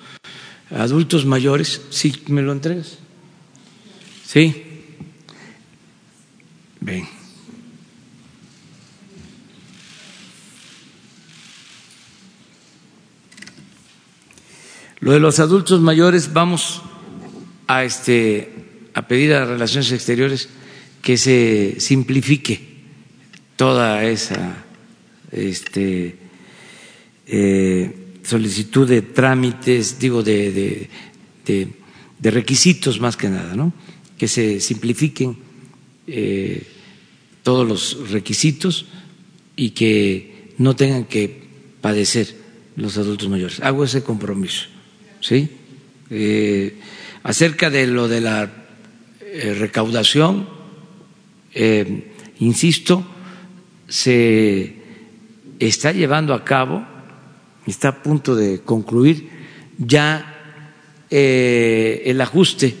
[0.71, 2.97] adultos mayores, ¿sí me lo entregas?
[4.25, 4.63] ¿Sí?
[6.79, 7.07] Ven.
[14.99, 16.81] Lo de los adultos mayores, vamos
[17.67, 18.49] a, este,
[18.93, 20.49] a pedir a Relaciones Exteriores
[21.01, 22.59] que se simplifique
[23.55, 24.65] toda esa
[25.31, 26.15] este,
[27.27, 30.89] eh, solicitud de trámites, digo, de,
[31.45, 31.69] de,
[32.19, 33.71] de, requisitos más que nada, ¿no?
[34.17, 35.37] Que se simplifiquen
[36.07, 36.63] eh,
[37.43, 38.87] todos los requisitos
[39.55, 41.43] y que no tengan que
[41.81, 42.35] padecer
[42.75, 43.59] los adultos mayores.
[43.59, 44.65] Hago ese compromiso.
[45.21, 45.49] ¿sí?
[46.09, 46.73] Eh,
[47.25, 48.49] acerca de lo de la
[49.19, 50.47] eh, recaudación,
[51.53, 53.03] eh, insisto,
[53.87, 54.75] se
[55.59, 56.85] está llevando a cabo,
[57.65, 59.27] está a punto de concluir
[59.77, 60.31] ya
[61.09, 62.75] el ajuste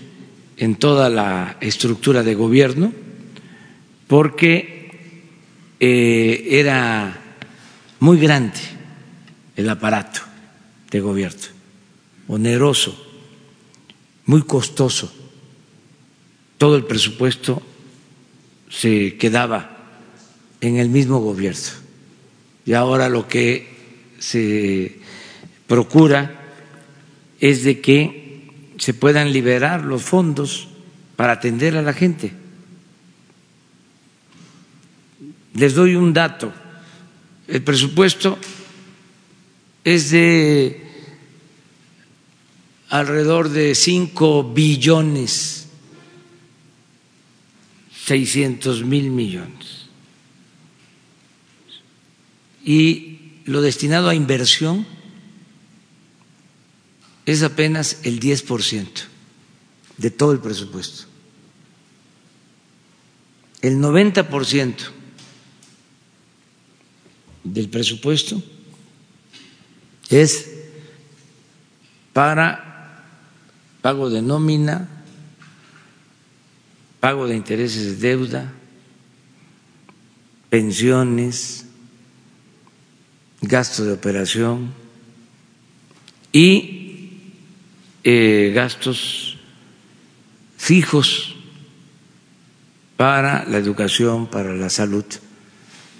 [0.57, 2.91] en toda la estructura de gobierno,
[4.07, 4.91] porque
[5.79, 7.17] era
[7.99, 8.59] muy grande
[9.55, 10.21] el aparato
[10.89, 11.55] de gobierno
[12.27, 13.04] oneroso,
[14.25, 15.13] muy costoso.
[16.57, 17.61] Todo el presupuesto
[18.69, 19.77] se quedaba
[20.61, 21.61] en el mismo gobierno.
[22.65, 23.67] Y ahora lo que
[24.19, 24.99] se
[25.67, 26.41] procura
[27.39, 30.67] es de que se puedan liberar los fondos
[31.15, 32.33] para atender a la gente.
[35.53, 36.51] Les doy un dato.
[37.47, 38.37] El presupuesto
[39.83, 40.84] es de
[42.99, 45.67] alrededor de 5 billones
[48.05, 49.87] 600 mil millones.
[52.63, 54.85] Y lo destinado a inversión
[57.25, 58.87] es apenas el 10%
[59.97, 61.05] de todo el presupuesto.
[63.61, 64.75] El 90%
[67.43, 68.41] del presupuesto
[70.09, 70.51] es
[72.13, 72.64] para
[73.85, 74.89] pago de nómina,
[76.99, 78.51] pago de intereses de deuda,
[80.49, 81.67] pensiones,
[83.41, 84.73] gasto de operación
[86.33, 87.11] y
[88.03, 89.37] eh, gastos
[90.57, 91.35] fijos
[92.97, 95.05] para la educación, para la salud,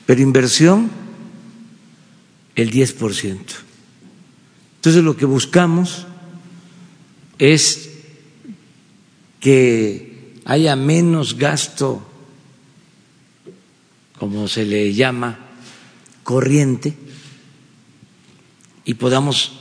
[0.07, 0.89] pero inversión
[2.55, 3.37] el 10%.
[4.77, 6.07] Entonces lo que buscamos
[7.39, 7.89] es
[9.39, 12.05] que haya menos gasto,
[14.17, 15.39] como se le llama,
[16.23, 16.95] corriente,
[18.85, 19.53] y podamos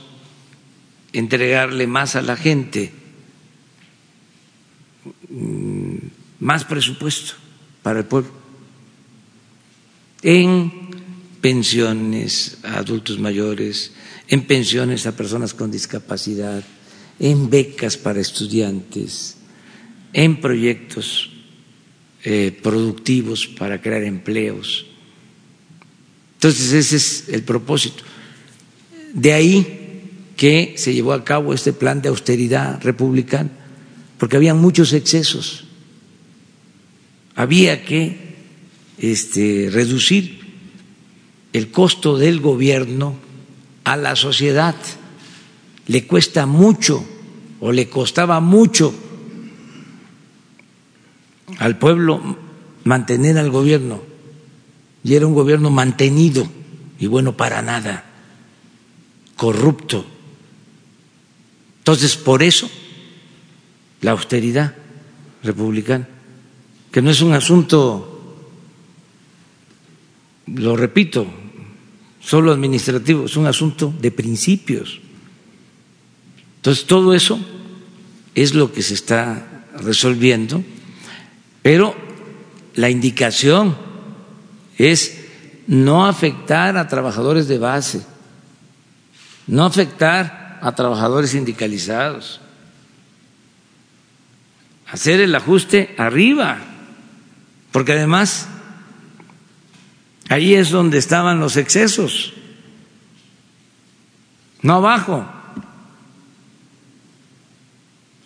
[1.13, 2.91] entregarle más a la gente,
[5.29, 5.95] mm,
[6.39, 7.33] más presupuesto
[7.81, 8.31] para el pueblo,
[10.21, 10.71] en
[11.41, 13.93] pensiones a adultos mayores,
[14.27, 16.63] en pensiones a personas con discapacidad,
[17.19, 19.37] en becas para estudiantes,
[20.13, 21.29] en proyectos
[22.23, 24.85] eh, productivos para crear empleos.
[26.35, 28.03] Entonces ese es el propósito.
[29.13, 29.85] De ahí
[30.35, 33.49] que se llevó a cabo este plan de austeridad republicana,
[34.17, 35.65] porque había muchos excesos.
[37.35, 38.35] Había que
[38.97, 40.39] este, reducir
[41.53, 43.15] el costo del gobierno
[43.83, 44.75] a la sociedad
[45.87, 47.03] le cuesta mucho
[47.59, 48.93] o le costaba mucho
[51.59, 52.37] al pueblo
[52.83, 54.01] mantener al gobierno
[55.03, 56.47] y era un gobierno mantenido
[56.97, 58.05] y bueno para nada,
[59.35, 60.05] corrupto.
[61.79, 62.69] Entonces, por eso
[64.01, 64.73] la austeridad
[65.43, 66.07] republicana,
[66.91, 68.39] que no es un asunto,
[70.47, 71.27] lo repito,
[72.19, 75.01] solo administrativo, es un asunto de principios.
[76.65, 77.39] Entonces, todo eso
[78.33, 80.63] es lo que se está resolviendo,
[81.61, 81.95] pero
[82.73, 83.77] la indicación
[84.75, 85.25] es
[85.67, 88.03] no afectar a trabajadores de base,
[89.45, 92.41] no afectar a trabajadores sindicalizados,
[94.87, 96.57] hacer el ajuste arriba,
[97.71, 98.47] porque además
[100.29, 102.33] ahí es donde estaban los excesos,
[104.63, 105.34] no abajo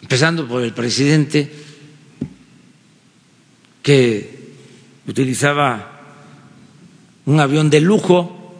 [0.09, 1.51] empezando por el presidente
[3.83, 4.55] que
[5.07, 6.01] utilizaba
[7.27, 8.57] un avión de lujo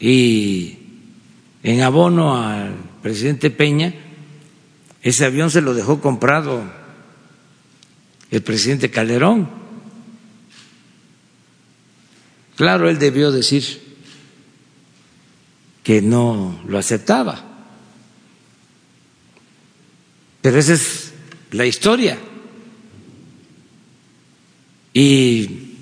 [0.00, 0.78] y
[1.62, 3.92] en abono al presidente Peña,
[5.02, 6.62] ese avión se lo dejó comprado
[8.30, 9.50] el presidente Calderón.
[12.56, 13.82] Claro, él debió decir
[15.82, 17.49] que no lo aceptaba
[20.42, 21.12] pero esa es
[21.50, 22.18] la historia.
[24.92, 25.76] Y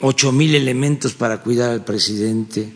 [0.00, 2.72] ocho mil elementos para cuidar al presidente.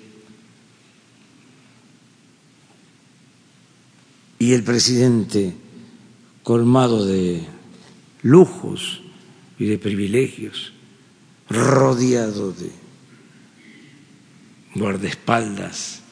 [4.39, 5.55] Y el presidente
[6.43, 7.47] colmado de
[8.23, 9.01] lujos
[9.59, 10.73] y de privilegios,
[11.49, 12.71] rodeado de
[14.75, 16.03] guardaespaldas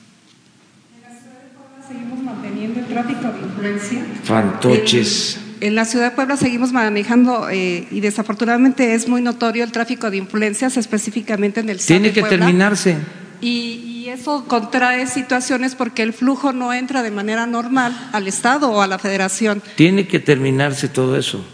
[1.86, 4.06] seguimos manteniendo el tráfico de influencia.
[4.22, 5.38] Fantoches.
[5.60, 10.10] En, la ciudad de Puebla seguimos manejando eh, y desafortunadamente es muy notorio el tráfico
[10.10, 12.96] de influencias, específicamente en el Tiene que terminarse.
[13.40, 18.80] Y, eso contrae situaciones porque el flujo no entra de manera normal al Estado o
[18.80, 19.60] a la Federación.
[19.74, 21.44] Tiene que terminarse todo eso.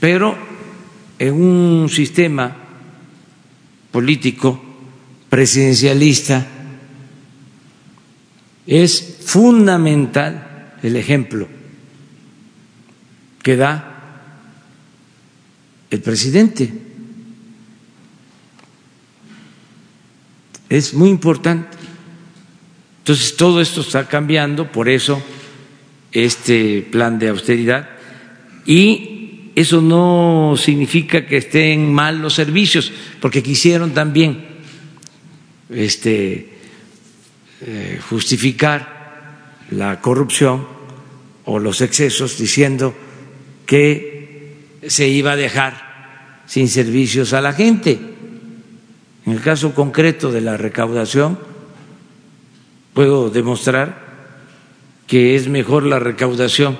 [0.00, 0.36] Pero
[1.18, 2.56] en un sistema
[3.92, 4.60] político
[5.28, 6.46] presidencialista,
[8.66, 10.47] es fundamental
[10.82, 11.48] el ejemplo
[13.42, 13.94] que da
[15.90, 16.72] el presidente.
[20.68, 21.76] Es muy importante.
[22.98, 25.22] Entonces, todo esto está cambiando, por eso
[26.12, 27.88] este plan de austeridad.
[28.66, 34.44] Y eso no significa que estén mal los servicios, porque quisieron también
[35.70, 36.50] este,
[37.62, 38.97] eh, justificar
[39.70, 40.66] la corrupción
[41.44, 42.94] o los excesos diciendo
[43.66, 47.98] que se iba a dejar sin servicios a la gente.
[49.26, 51.38] En el caso concreto de la recaudación,
[52.94, 54.06] puedo demostrar
[55.06, 56.78] que es mejor la recaudación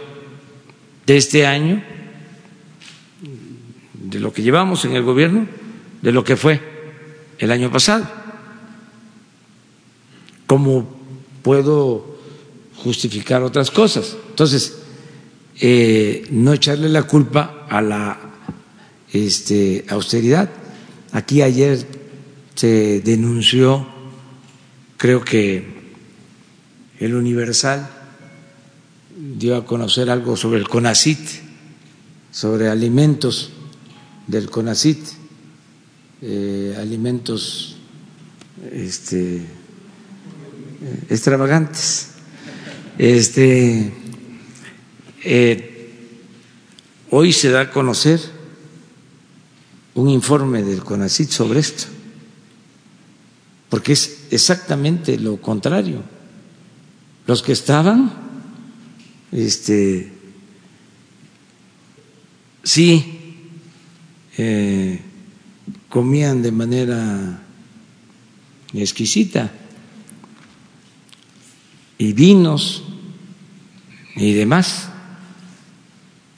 [1.06, 1.82] de este año,
[3.94, 5.46] de lo que llevamos en el gobierno,
[6.02, 6.60] de lo que fue
[7.38, 8.06] el año pasado
[10.48, 10.88] como
[11.42, 12.07] puedo
[12.82, 14.16] justificar otras cosas.
[14.30, 14.78] Entonces,
[15.60, 18.18] eh, no echarle la culpa a la
[19.12, 20.48] este, austeridad.
[21.12, 21.86] Aquí ayer
[22.54, 23.86] se denunció,
[24.96, 25.78] creo que
[27.00, 27.88] el Universal
[29.36, 31.18] dio a conocer algo sobre el CONACIT,
[32.30, 33.50] sobre alimentos
[34.26, 34.98] del CONACIT,
[36.22, 37.76] eh, alimentos
[38.70, 39.44] este,
[41.08, 42.17] extravagantes.
[42.98, 43.92] Este,
[45.22, 45.94] eh,
[47.10, 48.20] hoy se da a conocer
[49.94, 51.84] un informe del CONACIT sobre esto,
[53.68, 56.02] porque es exactamente lo contrario.
[57.28, 58.12] Los que estaban,
[59.30, 60.12] este,
[62.64, 63.46] sí,
[64.36, 65.00] eh,
[65.88, 67.42] comían de manera
[68.74, 69.52] exquisita
[71.96, 72.87] y vinos
[74.18, 74.88] y demás.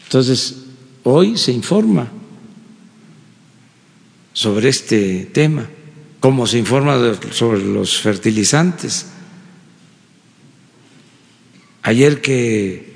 [0.05, 0.57] Entonces,
[1.02, 2.09] hoy se informa
[4.32, 5.69] sobre este tema,
[6.20, 6.98] como se informa
[7.32, 9.07] sobre los fertilizantes.
[11.82, 12.90] Ayer que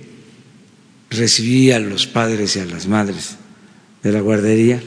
[1.10, 3.36] recibí a los padres y a las madres
[4.02, 4.82] de la guardería,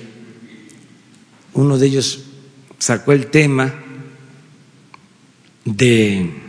[1.53, 2.25] uno de ellos
[2.77, 3.73] sacó el tema
[5.65, 6.46] de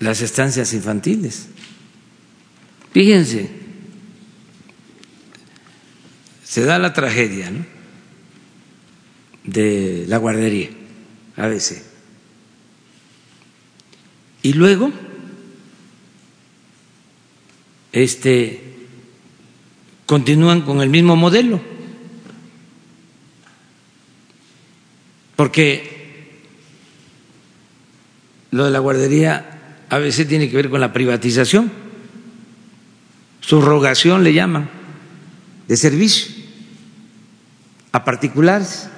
[0.00, 1.46] las estancias infantiles.
[2.92, 3.50] Fíjense,
[6.42, 7.52] se da la tragedia
[9.44, 10.70] de la guardería,
[11.36, 11.82] ABC.
[14.42, 14.90] Y luego,
[17.92, 18.88] este,
[20.06, 21.60] continúan con el mismo modelo,
[25.36, 26.40] porque
[28.50, 29.59] lo de la guardería
[29.90, 31.70] a veces tiene que ver con la privatización,
[33.40, 34.70] subrogación le llaman,
[35.66, 36.32] de servicio
[37.90, 38.88] a particulares.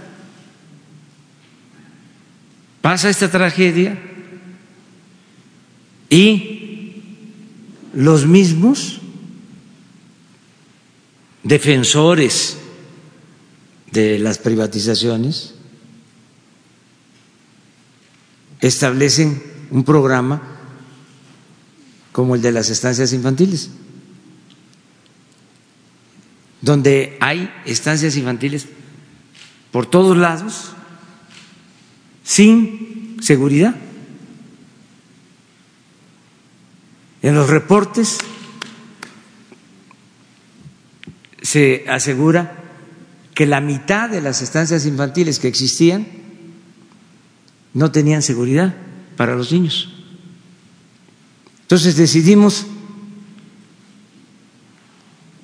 [2.82, 3.98] Pasa esta tragedia
[6.10, 7.02] y
[7.94, 9.00] los mismos
[11.42, 12.58] defensores
[13.92, 15.54] de las privatizaciones
[18.60, 20.51] establecen un programa
[22.12, 23.70] como el de las estancias infantiles,
[26.60, 28.66] donde hay estancias infantiles
[29.72, 30.72] por todos lados
[32.22, 33.74] sin seguridad.
[37.22, 38.18] En los reportes
[41.40, 42.58] se asegura
[43.34, 46.06] que la mitad de las estancias infantiles que existían
[47.74, 48.74] no tenían seguridad
[49.16, 49.91] para los niños.
[51.72, 52.66] Entonces decidimos,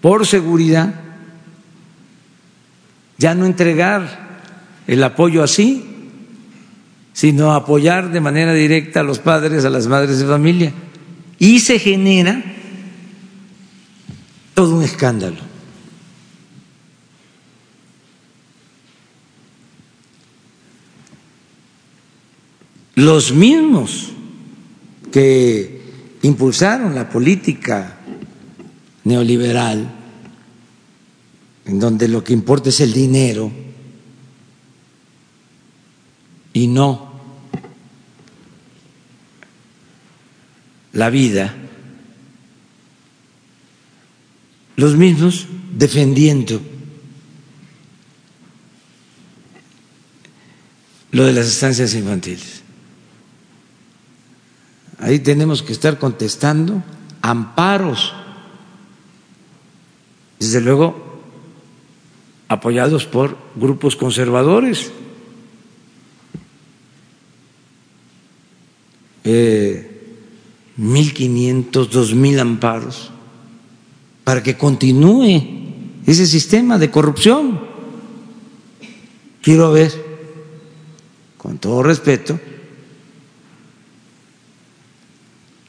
[0.03, 0.95] por seguridad,
[3.17, 4.43] ya no entregar
[4.87, 5.87] el apoyo así,
[7.15, 10.75] sino apoyar de manera directa a los padres, a las madres de familia.
[11.39, 12.45] Y se genera
[14.53, 15.41] todo un escándalo.
[22.97, 24.11] Los mismos
[25.11, 25.78] que
[26.23, 27.99] impulsaron la política
[29.05, 29.91] neoliberal,
[31.65, 33.51] en donde lo que importa es el dinero
[36.53, 37.09] y no
[40.93, 41.55] la vida,
[44.77, 45.47] los mismos
[45.77, 46.61] defendiendo
[51.13, 52.58] lo de las estancias infantiles.
[55.09, 56.85] Ahí tenemos que estar contestando
[57.23, 58.13] amparos,
[60.39, 61.23] desde luego
[62.47, 64.93] apoyados por grupos conservadores.
[69.25, 70.21] Eh,
[70.79, 73.11] 1.500, 2.000 amparos
[74.25, 75.41] para que continúe
[76.05, 77.59] ese sistema de corrupción.
[79.41, 79.91] Quiero ver,
[81.39, 82.39] con todo respeto,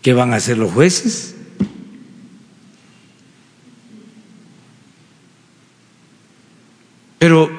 [0.01, 1.35] qué van a hacer los jueces.
[7.17, 7.49] Pero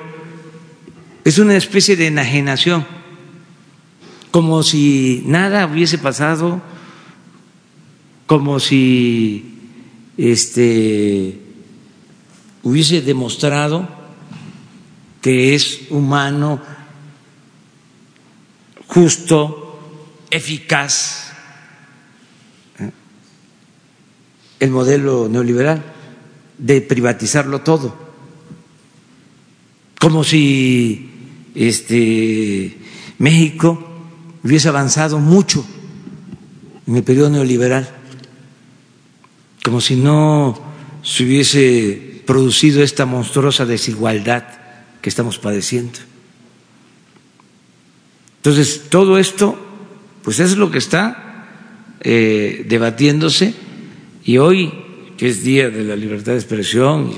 [1.25, 2.87] es una especie de enajenación,
[4.31, 6.62] como si nada hubiese pasado
[8.31, 9.59] como si
[10.17, 11.41] este,
[12.62, 13.89] hubiese demostrado
[15.21, 16.62] que es humano,
[18.87, 19.81] justo,
[20.31, 21.33] eficaz
[22.79, 22.93] ¿eh?
[24.61, 25.82] El modelo neoliberal
[26.59, 27.97] de privatizarlo todo,
[29.99, 31.11] como si
[31.55, 32.78] este,
[33.19, 33.82] México
[34.45, 35.66] hubiese avanzado mucho
[36.87, 38.01] en el periodo neoliberal
[39.65, 40.59] como si no
[41.03, 44.45] se hubiese producido esta monstruosa desigualdad
[45.01, 45.99] que estamos padeciendo.
[48.37, 49.59] Entonces, todo esto,
[50.23, 51.47] pues es lo que está
[52.01, 53.55] eh, debatiéndose
[54.24, 54.72] y hoy,
[55.16, 57.12] que es Día de la Libertad de Expresión,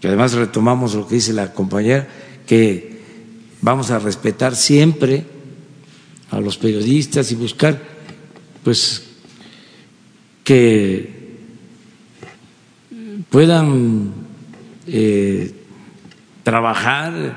[0.00, 2.08] que además retomamos lo que dice la compañera,
[2.46, 2.98] que
[3.60, 5.24] vamos a respetar siempre
[6.30, 7.80] a los periodistas y buscar,
[8.62, 9.04] pues,
[10.44, 11.18] que
[13.30, 14.12] puedan
[14.86, 15.52] eh,
[16.42, 17.36] trabajar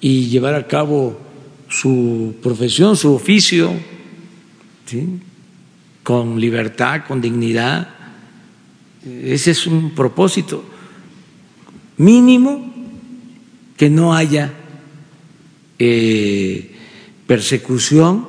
[0.00, 1.18] y llevar a cabo
[1.68, 3.72] su profesión, su oficio,
[6.08, 7.86] con libertad, con dignidad.
[9.04, 10.64] Ese es un propósito
[11.98, 12.72] mínimo
[13.76, 14.54] que no haya
[15.78, 16.74] eh,
[17.26, 18.26] persecución,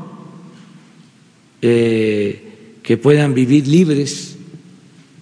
[1.62, 4.36] eh, que puedan vivir libres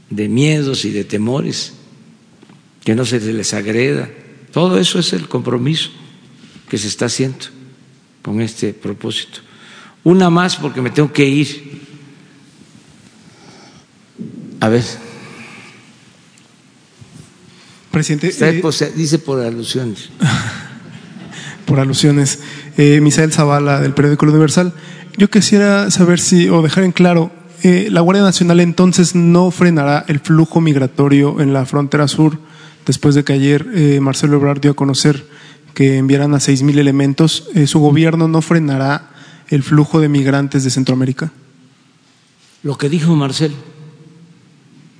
[0.10, 1.74] de miedos y de temores,
[2.84, 4.10] que no se les agreda.
[4.52, 5.92] Todo eso es el compromiso
[6.68, 7.46] que se está haciendo
[8.24, 9.42] con este propósito.
[10.04, 11.67] Una más porque me tengo que ir.
[14.60, 14.84] A ver.
[17.92, 18.34] Presidente.
[18.40, 20.10] Eh, dice por alusiones.
[21.66, 22.40] por alusiones.
[22.78, 24.74] Eh, Misael Zavala, del periódico Universal.
[25.18, 27.32] Yo quisiera saber si, o dejar en claro,
[27.64, 32.38] eh, la Guardia Nacional entonces no frenará el flujo migratorio en la frontera sur,
[32.86, 35.26] después de que ayer eh, Marcelo Ebrard dio a conocer
[35.74, 37.50] que enviarán a seis mil elementos.
[37.56, 39.10] Eh, ¿Su gobierno no frenará
[39.50, 41.32] el flujo de migrantes de Centroamérica?
[42.62, 43.56] Lo que dijo Marcelo.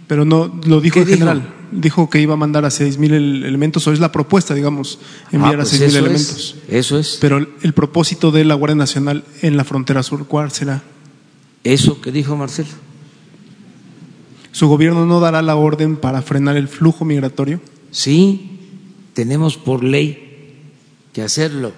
[0.08, 1.54] Pero no lo dijo ¿Qué en general.
[1.72, 5.00] Dijo que iba a mandar a seis mil elementos, o es la propuesta, digamos,
[5.34, 6.56] enviar Ah, a pues seis mil eso es, elementos.
[6.70, 7.18] Eso es.
[7.20, 10.84] Pero el, el propósito de la Guardia Nacional en la frontera sur, ¿cuál será?
[11.66, 12.70] Eso que dijo Marcelo.
[14.54, 17.60] ¿Su gobierno no dará la orden para frenar el flujo migratorio?
[17.92, 18.60] Sí,
[19.14, 20.64] tenemos por ley
[21.14, 21.74] que hacerlo.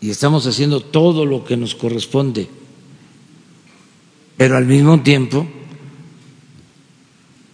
[0.00, 2.48] Y estamos haciendo todo lo que nos corresponde.
[4.36, 5.46] Pero al mismo tiempo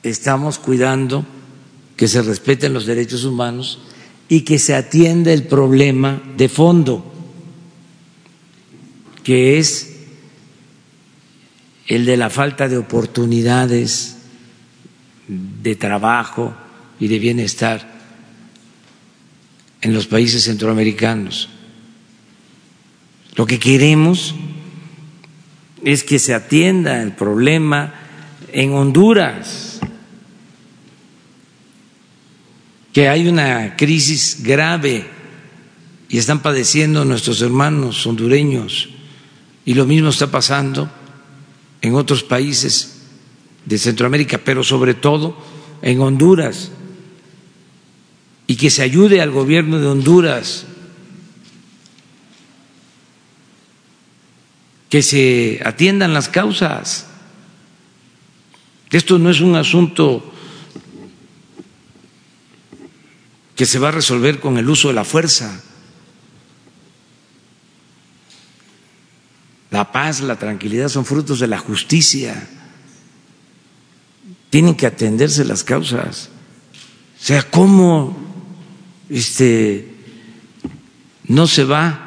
[0.04, 1.24] estamos cuidando
[1.96, 3.80] que se respeten los derechos humanos
[4.28, 7.12] y que se atienda el problema de fondo,
[9.22, 9.94] que es
[11.86, 14.16] el de la falta de oportunidades
[15.28, 16.54] de trabajo
[17.00, 17.94] y de bienestar
[19.80, 21.48] en los países centroamericanos.
[23.36, 24.34] Lo que queremos
[25.84, 27.94] es que se atienda el problema
[28.52, 29.73] en Honduras,
[32.94, 35.04] que hay una crisis grave
[36.08, 38.88] y están padeciendo nuestros hermanos hondureños.
[39.64, 40.88] Y lo mismo está pasando
[41.82, 43.02] en otros países
[43.64, 45.36] de Centroamérica, pero sobre todo
[45.82, 46.70] en Honduras,
[48.46, 50.66] y que se ayude al gobierno de Honduras,
[54.88, 57.08] que se atiendan las causas.
[58.92, 60.33] Esto no es un asunto
[63.56, 65.62] que se va a resolver con el uso de la fuerza.
[69.70, 72.48] La paz, la tranquilidad son frutos de la justicia.
[74.50, 76.30] Tienen que atenderse las causas.
[77.20, 78.16] O sea, ¿cómo
[79.08, 79.94] este,
[81.26, 82.00] no se va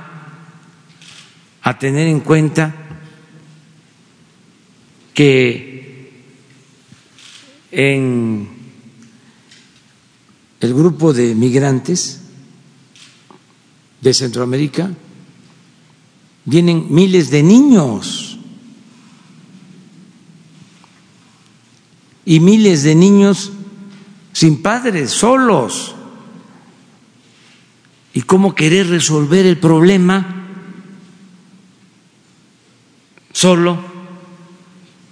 [1.61, 2.73] a tener en cuenta
[5.13, 6.11] que
[7.71, 8.56] en
[10.59, 12.21] el grupo de migrantes
[14.01, 14.91] de Centroamérica
[16.45, 18.39] vienen miles de niños
[22.25, 23.51] y miles de niños
[24.33, 25.95] sin padres, solos.
[28.13, 30.45] ¿Y cómo querer resolver el problema
[33.31, 33.77] solo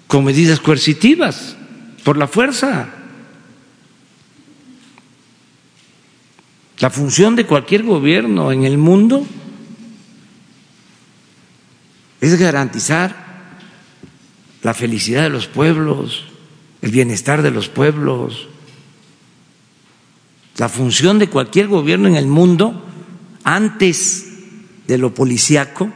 [0.07, 1.55] con medidas coercitivas,
[2.03, 3.04] por la fuerza?
[6.79, 9.25] La función de cualquier gobierno en el mundo
[12.19, 13.25] es garantizar
[14.61, 16.25] la felicidad de los pueblos,
[16.81, 18.47] el bienestar de los pueblos.
[20.57, 22.83] La función de cualquier gobierno en el mundo,
[23.43, 24.25] antes
[24.87, 25.91] de lo policiaco,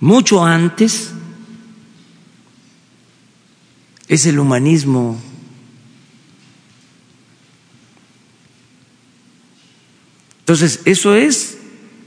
[0.00, 1.12] mucho antes,
[4.06, 5.29] es el humanismo.
[10.50, 11.58] Entonces, eso es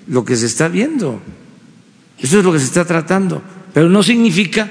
[0.06, 1.22] lo que se está viendo,
[2.20, 3.42] eso es lo que se está tratando,
[3.74, 4.70] pero no significa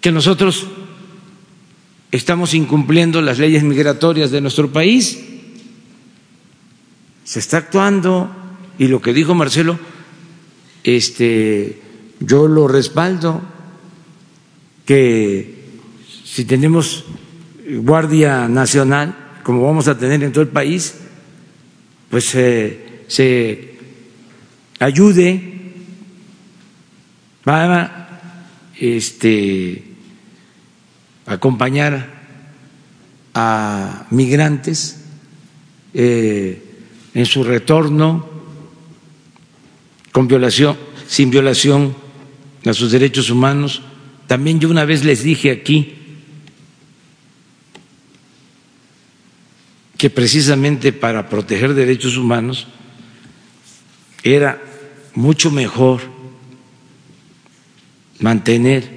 [0.00, 0.66] que nosotros
[2.10, 5.18] estamos incumpliendo las leyes migratorias de nuestro país.
[7.24, 8.34] Se está actuando
[8.78, 9.78] y lo que dijo Marcelo,
[10.84, 11.82] este,
[12.18, 13.42] yo lo respaldo,
[14.86, 15.66] que
[16.24, 17.04] si tenemos
[17.68, 20.94] Guardia Nacional, como vamos a tener en todo el país,
[22.10, 23.78] pues eh, se
[24.78, 25.42] ayude
[27.44, 28.20] para
[28.78, 29.82] este,
[31.26, 32.18] acompañar
[33.34, 35.04] a migrantes
[35.94, 36.62] eh,
[37.14, 38.28] en su retorno
[40.12, 40.76] con violación,
[41.06, 41.94] sin violación
[42.64, 43.82] a sus derechos humanos.
[44.26, 45.97] También yo una vez les dije aquí
[49.98, 52.68] que precisamente para proteger derechos humanos
[54.22, 54.62] era
[55.14, 56.00] mucho mejor
[58.20, 58.96] mantener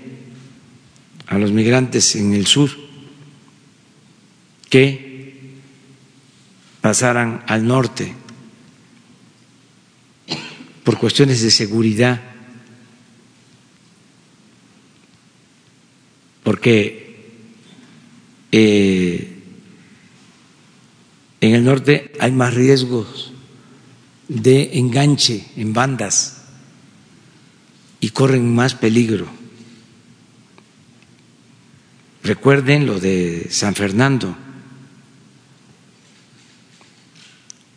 [1.26, 2.69] a los migrantes en el sur
[4.69, 5.57] que
[6.82, 8.14] pasaran al norte
[10.84, 12.22] por cuestiones de seguridad,
[16.44, 17.02] porque
[18.52, 19.31] eh,
[21.41, 23.34] en el norte hay más riesgos
[24.27, 26.43] de enganche en bandas
[27.99, 29.27] y corren más peligro.
[32.23, 34.38] Recuerden lo de San Fernando.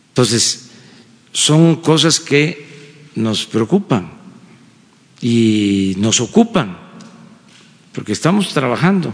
[0.09, 0.69] Entonces,
[1.31, 2.65] son cosas que
[3.15, 4.13] nos preocupan
[5.21, 6.77] y nos ocupan,
[7.91, 9.11] porque estamos trabajando.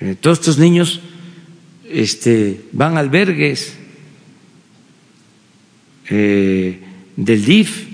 [0.00, 1.00] Eh, todos estos niños
[1.90, 3.74] este, van a albergues
[6.08, 6.80] eh,
[7.16, 7.88] del DIF,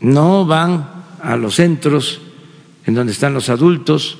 [0.00, 2.20] no van a los centros
[2.86, 4.18] en donde están los adultos,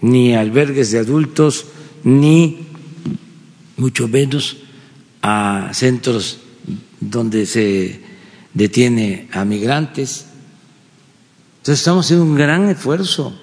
[0.00, 1.66] ni albergues de adultos,
[2.04, 2.66] ni
[3.76, 4.58] mucho menos
[5.22, 6.38] a centros
[7.00, 8.00] donde se
[8.54, 10.26] detiene a migrantes.
[11.58, 13.38] Entonces estamos haciendo un gran esfuerzo,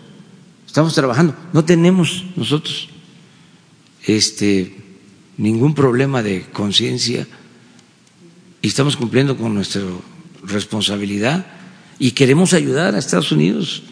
[0.76, 2.90] estamos trabajando, no tenemos nosotros
[4.06, 4.76] este
[5.38, 7.26] ningún problema de conciencia
[8.62, 9.84] y estamos cumpliendo con nuestra
[10.44, 11.46] responsabilidad
[11.98, 13.84] y queremos ayudar a Estados Unidos.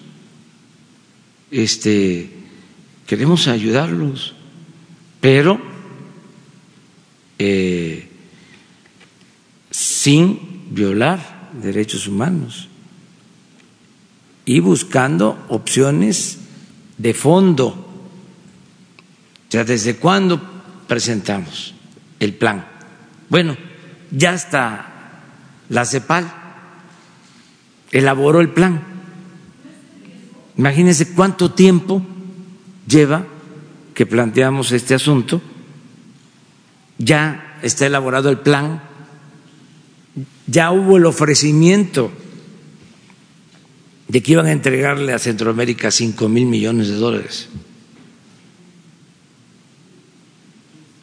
[1.51, 2.29] Este
[3.07, 4.33] queremos ayudarlos,
[5.21, 5.61] pero
[7.39, 8.09] eh,
[9.71, 12.67] sin violar derechos humanos
[14.43, 16.39] y buscando opciones
[16.97, 17.67] de fondo.
[17.67, 20.41] O sea, ¿desde cuándo
[20.87, 21.73] presentamos
[22.19, 22.65] el plan?
[23.29, 23.57] Bueno,
[24.11, 24.93] ya está
[25.69, 26.31] la CEPAL
[27.91, 28.81] elaboró el plan.
[30.57, 32.03] Imagínense cuánto tiempo
[32.87, 33.25] lleva
[33.93, 35.41] que planteamos este asunto.
[36.97, 38.81] Ya está elaborado el plan,
[40.47, 42.11] ya hubo el ofrecimiento
[44.07, 47.49] de que iban a entregarle a Centroamérica cinco mil millones de dólares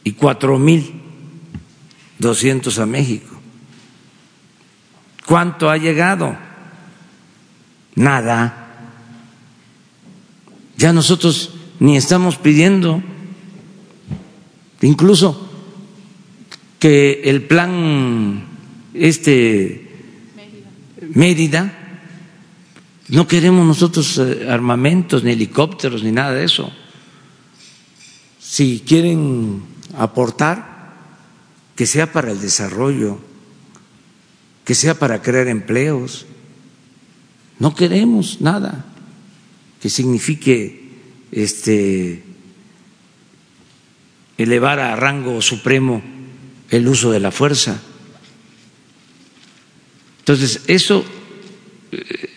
[0.03, 1.01] y cuatro mil
[2.19, 3.39] doscientos a México.
[5.25, 6.37] ¿Cuánto ha llegado?
[7.95, 8.57] Nada.
[10.77, 13.01] Ya nosotros ni estamos pidiendo,
[14.81, 15.49] incluso
[16.79, 18.45] que el plan
[18.93, 19.87] este
[21.13, 21.80] Mérida,
[23.11, 26.71] no queremos nosotros eh, armamentos, ni helicópteros, ni nada de eso.
[28.39, 29.61] Si quieren
[29.97, 30.71] aportar,
[31.75, 33.19] que sea para el desarrollo,
[34.63, 36.25] que sea para crear empleos.
[37.59, 38.85] No queremos nada
[39.81, 40.89] que signifique
[41.31, 42.23] este
[44.37, 46.01] elevar a rango supremo
[46.69, 47.81] el uso de la fuerza.
[50.19, 51.03] Entonces, eso
[51.91, 52.30] eh,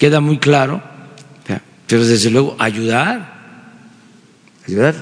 [0.00, 0.82] queda muy claro,
[1.86, 3.60] pero desde luego ayudar,
[4.66, 4.94] ayudar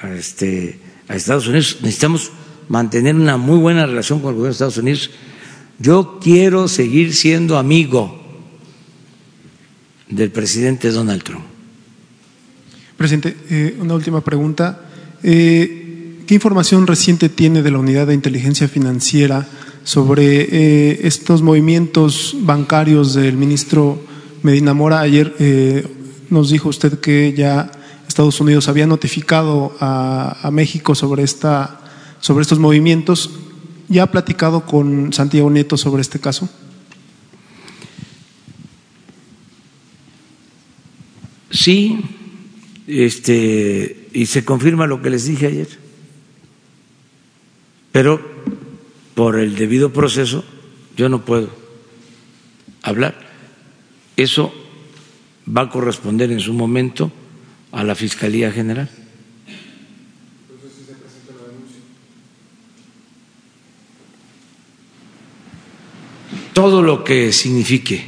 [0.00, 1.78] a, este, a Estados Unidos.
[1.80, 2.32] Necesitamos
[2.68, 5.10] mantener una muy buena relación con el gobierno de Estados Unidos.
[5.78, 8.20] Yo quiero seguir siendo amigo
[10.08, 11.44] del presidente Donald Trump.
[12.96, 14.80] Presidente, eh, una última pregunta.
[15.22, 19.46] Eh, ¿Qué información reciente tiene de la unidad de inteligencia financiera
[19.90, 24.00] sobre eh, estos movimientos bancarios del ministro
[24.44, 25.00] Medina Mora?
[25.00, 25.34] Ayer
[26.30, 27.72] nos dijo usted que ya
[28.06, 31.80] Estados Unidos había notificado a, a México sobre esta
[32.20, 33.30] sobre estos movimientos.
[33.88, 36.48] ¿Ya ha platicado con Santiago Nieto sobre este caso?
[41.50, 41.98] Sí,
[42.86, 45.68] este, y se confirma lo que les dije ayer.
[47.90, 48.20] Pero
[49.20, 50.42] por el debido proceso
[50.96, 51.50] yo no puedo
[52.80, 53.20] hablar.
[54.16, 54.50] Eso
[55.46, 57.12] va a corresponder en su momento
[57.70, 58.88] a la Fiscalía General.
[66.54, 68.02] todo lo que signifique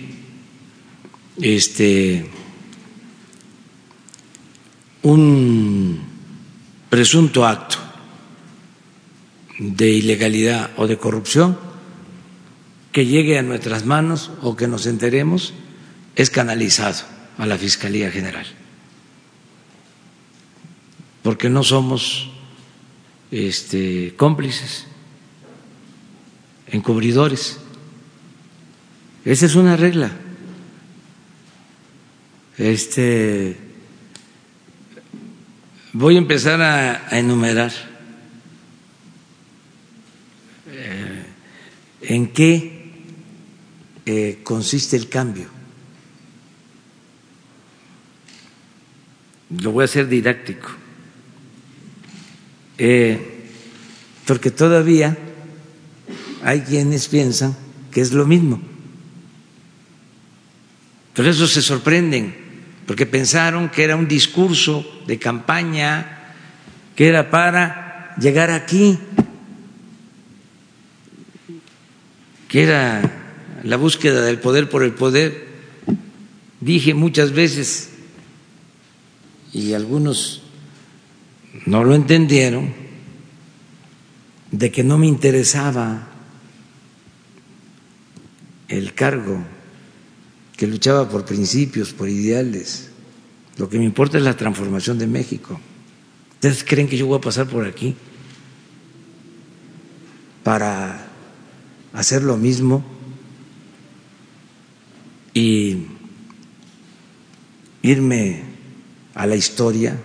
[1.40, 2.26] este
[5.02, 6.00] un
[6.88, 7.91] presunto acto
[9.62, 11.58] de ilegalidad o de corrupción
[12.90, 15.54] que llegue a nuestras manos o que nos enteremos
[16.16, 17.04] es canalizado
[17.38, 18.44] a la Fiscalía General.
[21.22, 22.30] Porque no somos
[23.30, 24.86] este, cómplices,
[26.66, 27.58] encubridores.
[29.24, 30.10] Esa es una regla.
[32.58, 33.72] Este
[35.92, 37.72] voy a empezar a, enumerar
[42.02, 42.92] ¿En qué
[44.06, 45.46] eh, consiste el cambio?
[49.60, 50.68] Lo voy a hacer didáctico,
[52.78, 53.48] eh,
[54.26, 55.16] porque todavía
[56.42, 57.54] hay quienes piensan
[57.90, 58.60] que es lo mismo.
[61.14, 62.34] Por eso se sorprenden,
[62.86, 66.32] porque pensaron que era un discurso de campaña,
[66.96, 68.98] que era para llegar aquí.
[72.52, 73.00] Que era
[73.64, 75.46] la búsqueda del poder por el poder.
[76.60, 77.88] Dije muchas veces,
[79.54, 80.42] y algunos
[81.64, 82.74] no lo entendieron,
[84.50, 86.08] de que no me interesaba
[88.68, 89.42] el cargo,
[90.54, 92.90] que luchaba por principios, por ideales.
[93.56, 95.58] Lo que me importa es la transformación de México.
[96.34, 97.96] ¿Ustedes creen que yo voy a pasar por aquí
[100.44, 101.11] para
[101.92, 102.84] hacer lo mismo
[105.34, 105.86] y
[107.82, 108.42] irme
[109.14, 109.98] a la historia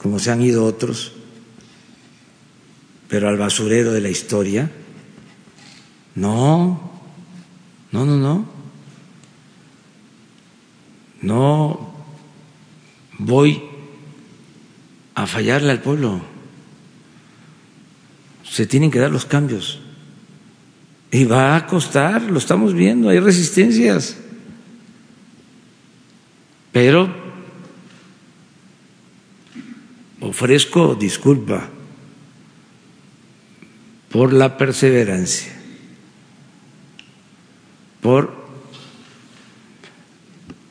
[0.00, 1.12] como se han ido otros,
[3.06, 4.70] pero al basurero de la historia?
[6.14, 6.90] No,
[7.92, 8.48] no, no, no.
[11.20, 11.92] No
[13.18, 13.62] voy
[15.14, 16.22] a fallarle al pueblo.
[18.42, 19.80] Se tienen que dar los cambios.
[21.10, 24.16] Y va a costar, lo estamos viendo, hay resistencias.
[26.72, 27.12] Pero
[30.20, 31.68] ofrezco disculpa
[34.10, 35.60] por la perseverancia
[38.00, 38.34] por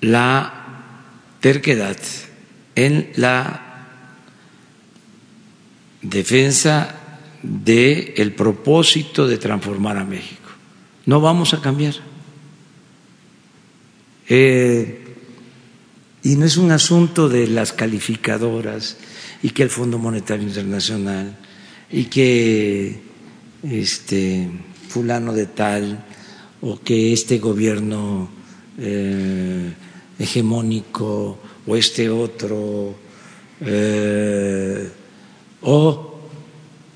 [0.02, 0.54] la
[1.40, 1.98] terquedad
[2.76, 3.62] en la
[6.02, 6.99] defensa
[7.44, 10.50] del el propósito de transformar a México.
[11.06, 11.96] No vamos a cambiar.
[14.28, 15.06] Eh,
[16.22, 18.98] y no es un asunto de las calificadoras
[19.42, 21.38] y que el Fondo Monetario Internacional
[21.92, 23.00] y que
[23.64, 24.50] este
[24.90, 26.06] fulano de tal
[26.62, 28.30] o que este gobierno
[28.78, 29.74] eh,
[30.20, 32.96] hegemónico o este otro
[33.62, 34.90] eh,
[35.62, 36.09] o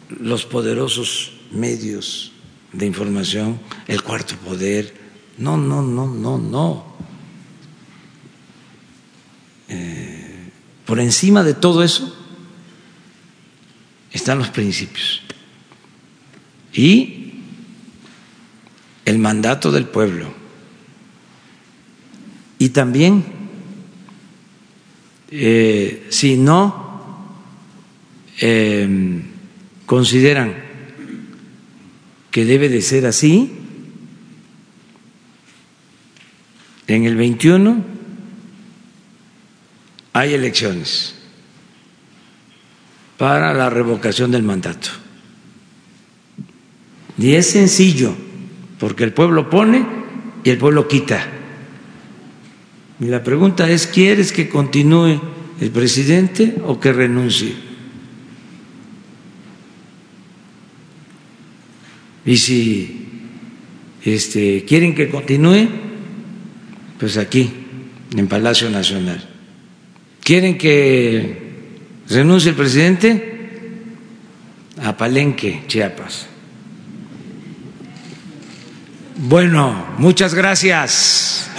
[0.10, 2.32] los poderosos medios
[2.72, 4.94] de información, el cuarto poder.
[5.38, 6.94] No, no, no, no, no.
[9.70, 10.50] Eh,
[10.86, 12.16] por encima de todo eso
[14.12, 15.22] están los principios.
[16.74, 17.34] Y
[19.06, 20.34] el mandato del pueblo.
[22.58, 23.26] Y también,
[25.30, 26.84] eh, si no
[28.40, 29.33] eh,
[29.86, 30.56] consideran
[32.32, 33.54] que debe de ser así,
[36.88, 37.84] en el 21
[40.14, 41.16] hay elecciones
[43.18, 44.90] para la revocación del mandato.
[47.18, 48.16] Y es sencillo
[48.80, 49.86] porque el pueblo pone
[50.44, 51.26] y el pueblo quita.
[53.00, 55.22] Y la pregunta es, ¿quieres que continúe
[55.60, 57.73] el presidente o que renuncie?
[62.26, 63.06] Y si
[64.04, 65.68] este, quieren que continúe,
[67.00, 67.52] pues aquí,
[68.16, 69.30] en Palacio Nacional.
[70.22, 71.38] ¿Quieren que
[72.10, 73.32] renuncie el presidente?
[74.82, 76.28] A Palenque, Chiapas.
[79.18, 81.50] Bueno, muchas gracias.